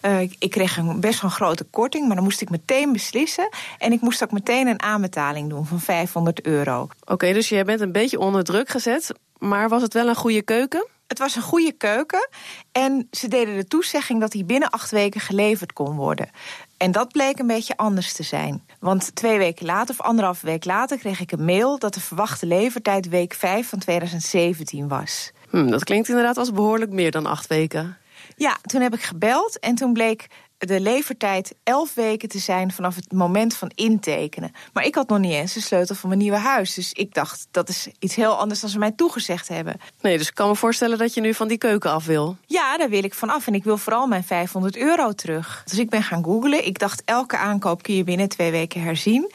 Uh, 0.03 0.21
ik 0.21 0.51
kreeg 0.51 0.77
een 0.77 1.01
best 1.01 1.21
wel 1.21 1.31
een 1.31 1.37
grote 1.37 1.65
korting, 1.65 2.07
maar 2.07 2.17
dan 2.17 2.25
moest 2.25 2.41
ik 2.41 2.51
meteen 2.51 2.93
beslissen. 2.93 3.49
En 3.79 3.93
ik 3.93 4.01
moest 4.01 4.23
ook 4.23 4.33
meteen 4.33 4.67
een 4.67 4.83
aanbetaling 4.83 5.49
doen 5.49 5.67
van 5.67 5.81
500 5.81 6.43
euro. 6.43 6.83
Oké, 6.83 7.13
okay, 7.13 7.33
dus 7.33 7.49
je 7.49 7.65
bent 7.65 7.81
een 7.81 7.93
beetje 7.93 8.19
onder 8.19 8.45
druk 8.45 8.69
gezet. 8.69 9.13
Maar 9.39 9.69
was 9.69 9.83
het 9.83 9.95
wel 9.95 10.09
een 10.09 10.15
goede 10.15 10.43
keuken? 10.43 10.87
Het 11.07 11.19
was 11.19 11.37
een 11.37 11.43
goede 11.43 11.73
keuken. 11.73 12.29
En 12.73 13.09
ze 13.11 13.29
deden 13.29 13.57
de 13.57 13.67
toezegging 13.67 14.21
dat 14.21 14.33
hij 14.33 14.45
binnen 14.45 14.71
acht 14.71 14.91
weken 14.91 15.21
geleverd 15.21 15.73
kon 15.73 15.97
worden. 15.97 16.31
En 16.77 16.93
dat 16.93 17.13
bleek 17.13 17.39
een 17.39 17.47
beetje 17.47 17.77
anders 17.77 18.13
te 18.13 18.23
zijn. 18.23 18.67
Want 18.81 19.15
twee 19.15 19.39
weken 19.39 19.67
later, 19.67 19.95
of 19.99 20.07
anderhalf 20.07 20.41
week 20.41 20.65
later, 20.65 20.99
kreeg 20.99 21.21
ik 21.21 21.33
een 21.33 21.45
mail 21.45 21.79
dat 21.79 21.95
de 21.95 22.01
verwachte 22.01 22.47
levertijd 22.47 23.09
week 23.09 23.35
5 23.35 23.69
van 23.69 23.79
2017 23.79 24.89
was. 24.89 25.33
Hm, 25.51 25.71
dat 25.71 25.85
klinkt 25.85 26.09
inderdaad 26.09 26.37
als 26.37 26.53
behoorlijk 26.53 26.91
meer 26.91 27.11
dan 27.11 27.27
acht 27.27 27.47
weken. 27.47 27.97
Ja, 28.37 28.59
toen 28.63 28.81
heb 28.81 28.95
ik 28.95 29.03
gebeld 29.03 29.59
en 29.59 29.75
toen 29.75 29.93
bleek 29.93 30.27
de 30.67 30.81
levertijd 30.81 31.55
11 31.63 31.95
weken 31.95 32.29
te 32.29 32.39
zijn 32.39 32.73
vanaf 32.73 32.95
het 32.97 33.13
moment 33.13 33.55
van 33.57 33.71
intekenen. 33.75 34.53
Maar 34.73 34.85
ik 34.85 34.95
had 34.95 35.09
nog 35.09 35.19
niet 35.19 35.33
eens 35.33 35.53
de 35.53 35.61
sleutel 35.61 35.95
van 35.95 36.09
mijn 36.09 36.21
nieuwe 36.21 36.37
huis. 36.37 36.75
Dus 36.75 36.93
ik 36.93 37.15
dacht, 37.15 37.47
dat 37.51 37.69
is 37.69 37.89
iets 37.99 38.15
heel 38.15 38.35
anders 38.35 38.61
dan 38.61 38.71
ze 38.71 38.79
mij 38.79 38.93
toegezegd 38.93 39.49
hebben. 39.49 39.81
Nee, 40.01 40.19
dus 40.19 40.29
ik 40.29 40.35
kan 40.35 40.49
me 40.49 40.57
voorstellen 40.57 40.99
dat 40.99 41.15
je 41.15 41.21
nu 41.21 41.35
van 41.35 41.49
die 41.49 41.59
keuken 41.59 41.91
af 41.91 42.07
wil. 42.07 42.37
Ja, 42.47 42.77
daar 42.77 42.89
wil 42.89 43.05
ik 43.05 43.15
van 43.15 43.31
af. 43.31 43.47
En 43.47 43.55
ik 43.55 43.65
wil 43.65 43.79
vooral 43.79 44.07
mijn 44.07 44.25
500 44.25 44.77
euro 44.77 45.13
terug. 45.13 45.63
Dus 45.67 45.79
ik 45.79 45.91
ben 45.91 46.03
gaan 46.03 46.25
googlen. 46.25 46.67
Ik 46.67 46.79
dacht, 46.79 47.03
elke 47.05 47.37
aankoop 47.37 47.83
kun 47.83 47.95
je 47.95 48.05
binnen 48.05 48.29
twee 48.29 48.51
weken 48.51 48.83
herzien. 48.83 49.31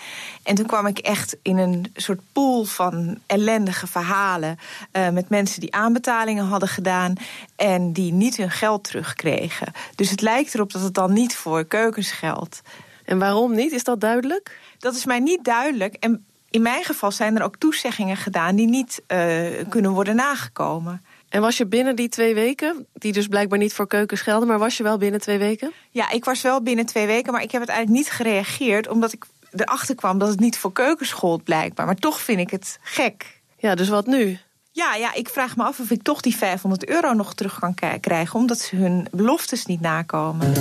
En 0.47 0.55
toen 0.55 0.65
kwam 0.65 0.85
ik 0.85 0.97
echt 0.97 1.37
in 1.41 1.57
een 1.57 1.91
soort 1.93 2.19
pool 2.31 2.63
van 2.63 3.19
ellendige 3.25 3.87
verhalen. 3.87 4.57
Uh, 4.91 5.09
met 5.09 5.29
mensen 5.29 5.59
die 5.59 5.73
aanbetalingen 5.73 6.45
hadden 6.45 6.69
gedaan. 6.69 7.13
En 7.55 7.93
die 7.93 8.13
niet 8.13 8.37
hun 8.37 8.51
geld 8.51 8.83
terugkregen. 8.83 9.71
Dus 9.95 10.09
het 10.09 10.21
lijkt 10.21 10.53
erop 10.53 10.71
dat 10.71 10.81
het 10.81 10.93
dan 10.93 11.13
niet 11.13 11.35
voor 11.35 11.65
keukens 11.65 12.11
geldt. 12.11 12.61
En 13.05 13.19
waarom 13.19 13.55
niet? 13.55 13.71
Is 13.71 13.83
dat 13.83 14.01
duidelijk? 14.01 14.59
Dat 14.77 14.95
is 14.95 15.05
mij 15.05 15.19
niet 15.19 15.43
duidelijk. 15.43 15.93
En 15.93 16.25
in 16.49 16.61
mijn 16.61 16.83
geval 16.83 17.11
zijn 17.11 17.37
er 17.37 17.43
ook 17.43 17.57
toezeggingen 17.57 18.17
gedaan 18.17 18.55
die 18.55 18.67
niet 18.67 19.01
uh, 19.07 19.19
kunnen 19.69 19.91
worden 19.91 20.15
nagekomen. 20.15 21.05
En 21.29 21.41
was 21.41 21.57
je 21.57 21.65
binnen 21.65 21.95
die 21.95 22.09
twee 22.09 22.33
weken, 22.33 22.85
die 22.93 23.13
dus 23.13 23.27
blijkbaar 23.27 23.59
niet 23.59 23.73
voor 23.73 23.87
keukens 23.87 24.21
gelden, 24.21 24.47
maar 24.47 24.59
was 24.59 24.77
je 24.77 24.83
wel 24.83 24.97
binnen 24.97 25.21
twee 25.21 25.37
weken? 25.37 25.71
Ja, 25.91 26.11
ik 26.11 26.25
was 26.25 26.41
wel 26.41 26.61
binnen 26.61 26.85
twee 26.85 27.05
weken, 27.05 27.31
maar 27.31 27.41
ik 27.41 27.51
heb 27.51 27.61
het 27.61 27.69
eigenlijk 27.69 27.99
niet 27.99 28.11
gereageerd, 28.11 28.87
omdat 28.87 29.13
ik 29.13 29.25
erachter 29.61 29.95
kwam 29.95 30.17
dat 30.17 30.29
het 30.29 30.39
niet 30.39 30.57
voor 30.57 30.71
keukens 30.71 31.11
gold, 31.11 31.43
blijkbaar. 31.43 31.85
Maar 31.85 31.95
toch 31.95 32.21
vind 32.21 32.39
ik 32.39 32.49
het 32.49 32.79
gek. 32.81 33.41
Ja, 33.57 33.75
dus 33.75 33.89
wat 33.89 34.05
nu? 34.05 34.37
Ja, 34.71 34.95
ja, 34.95 35.13
ik 35.13 35.29
vraag 35.29 35.55
me 35.55 35.63
af 35.63 35.79
of 35.79 35.89
ik 35.89 36.03
toch 36.03 36.21
die 36.21 36.35
500 36.35 36.87
euro 36.89 37.13
nog 37.13 37.33
terug 37.33 37.59
kan 37.59 37.73
krijgen, 37.99 38.39
omdat 38.39 38.59
ze 38.59 38.75
hun 38.75 39.07
beloftes 39.11 39.65
niet 39.65 39.81
nakomen. 39.81 40.53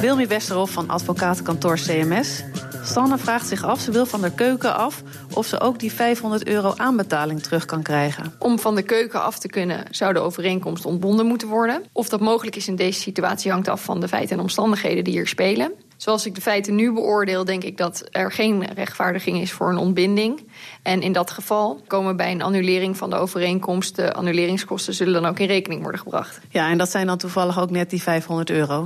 Wilmy 0.00 0.26
Westerhof 0.26 0.70
van 0.70 0.88
advocatenkantoor 0.88 1.76
CMS. 1.76 2.42
Sanne 2.88 3.18
vraagt 3.18 3.46
zich 3.46 3.64
af, 3.64 3.80
ze 3.80 3.90
wil 3.90 4.06
van 4.06 4.20
de 4.20 4.34
keuken 4.34 4.76
af... 4.76 5.02
of 5.34 5.46
ze 5.46 5.60
ook 5.60 5.78
die 5.78 5.92
500 5.92 6.46
euro 6.46 6.72
aanbetaling 6.76 7.42
terug 7.42 7.64
kan 7.64 7.82
krijgen. 7.82 8.32
Om 8.38 8.58
van 8.58 8.74
de 8.74 8.82
keuken 8.82 9.22
af 9.22 9.38
te 9.38 9.48
kunnen 9.48 9.84
zou 9.90 10.12
de 10.12 10.18
overeenkomst 10.18 10.86
ontbonden 10.86 11.26
moeten 11.26 11.48
worden. 11.48 11.82
Of 11.92 12.08
dat 12.08 12.20
mogelijk 12.20 12.56
is 12.56 12.68
in 12.68 12.76
deze 12.76 13.00
situatie 13.00 13.50
hangt 13.50 13.68
af 13.68 13.82
van 13.82 14.00
de 14.00 14.08
feiten 14.08 14.36
en 14.36 14.42
omstandigheden 14.42 15.04
die 15.04 15.12
hier 15.12 15.26
spelen. 15.26 15.72
Zoals 15.98 16.26
ik 16.26 16.34
de 16.34 16.40
feiten 16.40 16.74
nu 16.74 16.92
beoordeel, 16.92 17.44
denk 17.44 17.64
ik 17.64 17.76
dat 17.76 18.04
er 18.10 18.32
geen 18.32 18.64
rechtvaardiging 18.74 19.40
is 19.40 19.52
voor 19.52 19.70
een 19.70 19.76
ontbinding. 19.76 20.46
En 20.82 21.02
in 21.02 21.12
dat 21.12 21.30
geval 21.30 21.82
komen 21.86 22.16
bij 22.16 22.30
een 22.30 22.42
annulering 22.42 22.96
van 22.96 23.10
de 23.10 23.16
overeenkomst... 23.16 23.96
de 23.96 24.12
annuleringskosten 24.12 24.94
zullen 24.94 25.22
dan 25.22 25.30
ook 25.30 25.38
in 25.38 25.46
rekening 25.46 25.82
worden 25.82 26.00
gebracht. 26.00 26.40
Ja, 26.50 26.70
en 26.70 26.78
dat 26.78 26.90
zijn 26.90 27.06
dan 27.06 27.18
toevallig 27.18 27.60
ook 27.60 27.70
net 27.70 27.90
die 27.90 28.02
500 28.02 28.50
euro? 28.50 28.84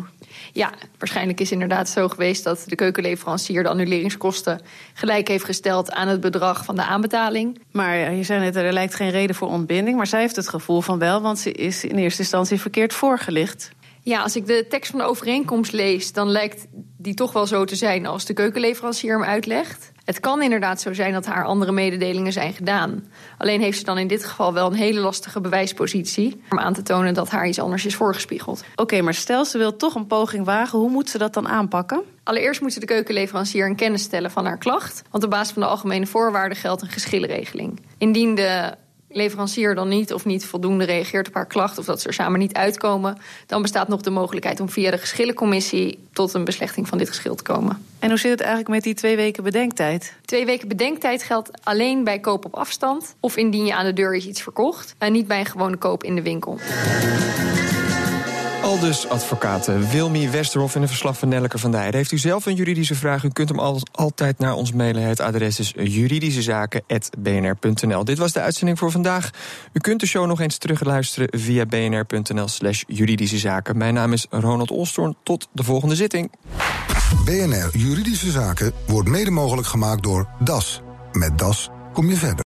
Ja, 0.52 0.70
waarschijnlijk 0.98 1.40
is 1.40 1.52
inderdaad 1.52 1.88
zo 1.88 2.08
geweest 2.08 2.44
dat 2.44 2.64
de 2.66 2.76
keukenleverancier 2.76 3.62
de 3.62 3.68
annuleringskosten 3.68 4.60
gelijk 4.94 5.28
heeft 5.28 5.44
gesteld 5.44 5.92
aan 5.92 6.08
het 6.08 6.20
bedrag 6.20 6.64
van 6.64 6.76
de 6.76 6.84
aanbetaling. 6.84 7.60
Maar 7.70 8.12
je 8.12 8.22
zei 8.22 8.40
net, 8.40 8.56
er 8.56 8.72
lijkt 8.72 8.94
geen 8.94 9.10
reden 9.10 9.36
voor 9.36 9.48
ontbinding, 9.48 9.96
maar 9.96 10.06
zij 10.06 10.20
heeft 10.20 10.36
het 10.36 10.48
gevoel 10.48 10.80
van 10.80 10.98
wel, 10.98 11.20
want 11.20 11.38
ze 11.38 11.52
is 11.52 11.84
in 11.84 11.96
eerste 11.96 12.20
instantie 12.20 12.60
verkeerd 12.60 12.92
voorgelicht. 12.92 13.70
Ja, 14.04 14.22
als 14.22 14.36
ik 14.36 14.46
de 14.46 14.66
tekst 14.68 14.90
van 14.90 15.00
de 15.00 15.06
overeenkomst 15.06 15.72
lees, 15.72 16.12
dan 16.12 16.30
lijkt 16.30 16.66
die 16.96 17.14
toch 17.14 17.32
wel 17.32 17.46
zo 17.46 17.64
te 17.64 17.76
zijn 17.76 18.06
als 18.06 18.24
de 18.24 18.32
keukenleverancier 18.32 19.12
hem 19.12 19.28
uitlegt. 19.28 19.92
Het 20.04 20.20
kan 20.20 20.42
inderdaad 20.42 20.80
zo 20.80 20.92
zijn 20.92 21.12
dat 21.12 21.26
haar 21.26 21.44
andere 21.44 21.72
mededelingen 21.72 22.32
zijn 22.32 22.52
gedaan. 22.52 23.06
Alleen 23.38 23.60
heeft 23.60 23.78
ze 23.78 23.84
dan 23.84 23.98
in 23.98 24.06
dit 24.06 24.24
geval 24.24 24.52
wel 24.52 24.66
een 24.66 24.74
hele 24.74 25.00
lastige 25.00 25.40
bewijspositie 25.40 26.42
om 26.50 26.58
aan 26.58 26.72
te 26.72 26.82
tonen 26.82 27.14
dat 27.14 27.30
haar 27.30 27.48
iets 27.48 27.58
anders 27.58 27.86
is 27.86 27.94
voorgespiegeld. 27.94 28.64
Oké, 28.76 29.00
maar 29.00 29.14
stel 29.14 29.44
ze 29.44 29.58
wil 29.58 29.76
toch 29.76 29.94
een 29.94 30.06
poging 30.06 30.44
wagen, 30.44 30.78
hoe 30.78 30.90
moet 30.90 31.10
ze 31.10 31.18
dat 31.18 31.34
dan 31.34 31.48
aanpakken? 31.48 32.02
Allereerst 32.22 32.60
moet 32.60 32.72
ze 32.72 32.80
de 32.80 32.86
keukenleverancier 32.86 33.66
in 33.66 33.76
kennis 33.76 34.02
stellen 34.02 34.30
van 34.30 34.44
haar 34.44 34.58
klacht. 34.58 35.02
Want 35.10 35.24
op 35.24 35.30
basis 35.30 35.52
van 35.52 35.62
de 35.62 35.68
algemene 35.68 36.06
voorwaarden 36.06 36.58
geldt 36.58 36.82
een 36.82 36.88
geschillenregeling. 36.88 37.80
Indien 37.98 38.34
de 38.34 38.74
leverancier 39.16 39.74
dan 39.74 39.88
niet 39.88 40.12
of 40.12 40.24
niet 40.24 40.44
voldoende 40.44 40.84
reageert 40.84 41.28
op 41.28 41.34
haar 41.34 41.46
klacht 41.46 41.78
of 41.78 41.84
dat 41.84 42.00
ze 42.00 42.08
er 42.08 42.14
samen 42.14 42.38
niet 42.38 42.54
uitkomen, 42.54 43.18
dan 43.46 43.62
bestaat 43.62 43.88
nog 43.88 44.00
de 44.00 44.10
mogelijkheid 44.10 44.60
om 44.60 44.68
via 44.68 44.90
de 44.90 44.98
geschillencommissie 44.98 45.98
tot 46.12 46.34
een 46.34 46.44
beslechting 46.44 46.88
van 46.88 46.98
dit 46.98 47.08
geschil 47.08 47.34
te 47.34 47.42
komen. 47.42 47.86
En 47.98 48.08
hoe 48.08 48.18
zit 48.18 48.30
het 48.30 48.40
eigenlijk 48.40 48.70
met 48.70 48.82
die 48.82 48.94
twee 48.94 49.16
weken 49.16 49.42
bedenktijd? 49.42 50.14
Twee 50.24 50.44
weken 50.44 50.68
bedenktijd 50.68 51.22
geldt 51.22 51.50
alleen 51.64 52.04
bij 52.04 52.20
koop 52.20 52.44
op 52.44 52.54
afstand 52.54 53.14
of 53.20 53.36
indien 53.36 53.66
je 53.66 53.74
aan 53.74 53.84
de 53.84 53.92
deur 53.92 54.14
is 54.14 54.26
iets 54.26 54.42
verkocht, 54.42 54.94
en 54.98 55.12
niet 55.12 55.26
bij 55.26 55.40
een 55.40 55.46
gewone 55.46 55.76
koop 55.76 56.04
in 56.04 56.14
de 56.14 56.22
winkel. 56.22 56.58
Aldus 58.72 59.08
advocaten 59.08 59.90
Wilmy 59.90 60.30
Westerhof 60.30 60.74
in 60.74 60.82
een 60.82 60.88
verslag 60.88 61.18
van 61.18 61.28
Nelleke 61.28 61.58
van 61.58 61.70
Dijden. 61.70 61.94
Heeft 61.94 62.12
u 62.12 62.18
zelf 62.18 62.46
een 62.46 62.54
juridische 62.54 62.94
vraag? 62.94 63.24
U 63.24 63.28
kunt 63.28 63.48
hem 63.48 63.58
altijd 63.92 64.38
naar 64.38 64.54
ons 64.54 64.72
mailen. 64.72 65.02
Het 65.02 65.20
adres 65.20 65.58
is 65.58 65.72
juridischezaken.bnr.nl. 65.76 68.04
Dit 68.04 68.18
was 68.18 68.32
de 68.32 68.40
uitzending 68.40 68.78
voor 68.78 68.90
vandaag. 68.90 69.30
U 69.72 69.80
kunt 69.80 70.00
de 70.00 70.06
show 70.06 70.26
nog 70.26 70.40
eens 70.40 70.58
terugluisteren 70.58 71.40
via 71.40 71.66
bnr.nl 71.66 72.48
slash 72.48 72.82
juridische 72.86 73.38
zaken. 73.38 73.76
Mijn 73.76 73.94
naam 73.94 74.12
is 74.12 74.26
Ronald 74.30 74.70
Olstorn. 74.70 75.16
Tot 75.22 75.48
de 75.52 75.62
volgende 75.62 75.96
zitting. 75.96 76.30
BNR 77.24 77.70
Juridische 77.72 78.30
Zaken 78.30 78.72
wordt 78.86 79.08
mede 79.08 79.30
mogelijk 79.30 79.66
gemaakt 79.66 80.02
door 80.02 80.28
DAS. 80.38 80.82
Met 81.12 81.38
DAS 81.38 81.70
kom 81.92 82.08
je 82.08 82.16
verder. 82.16 82.40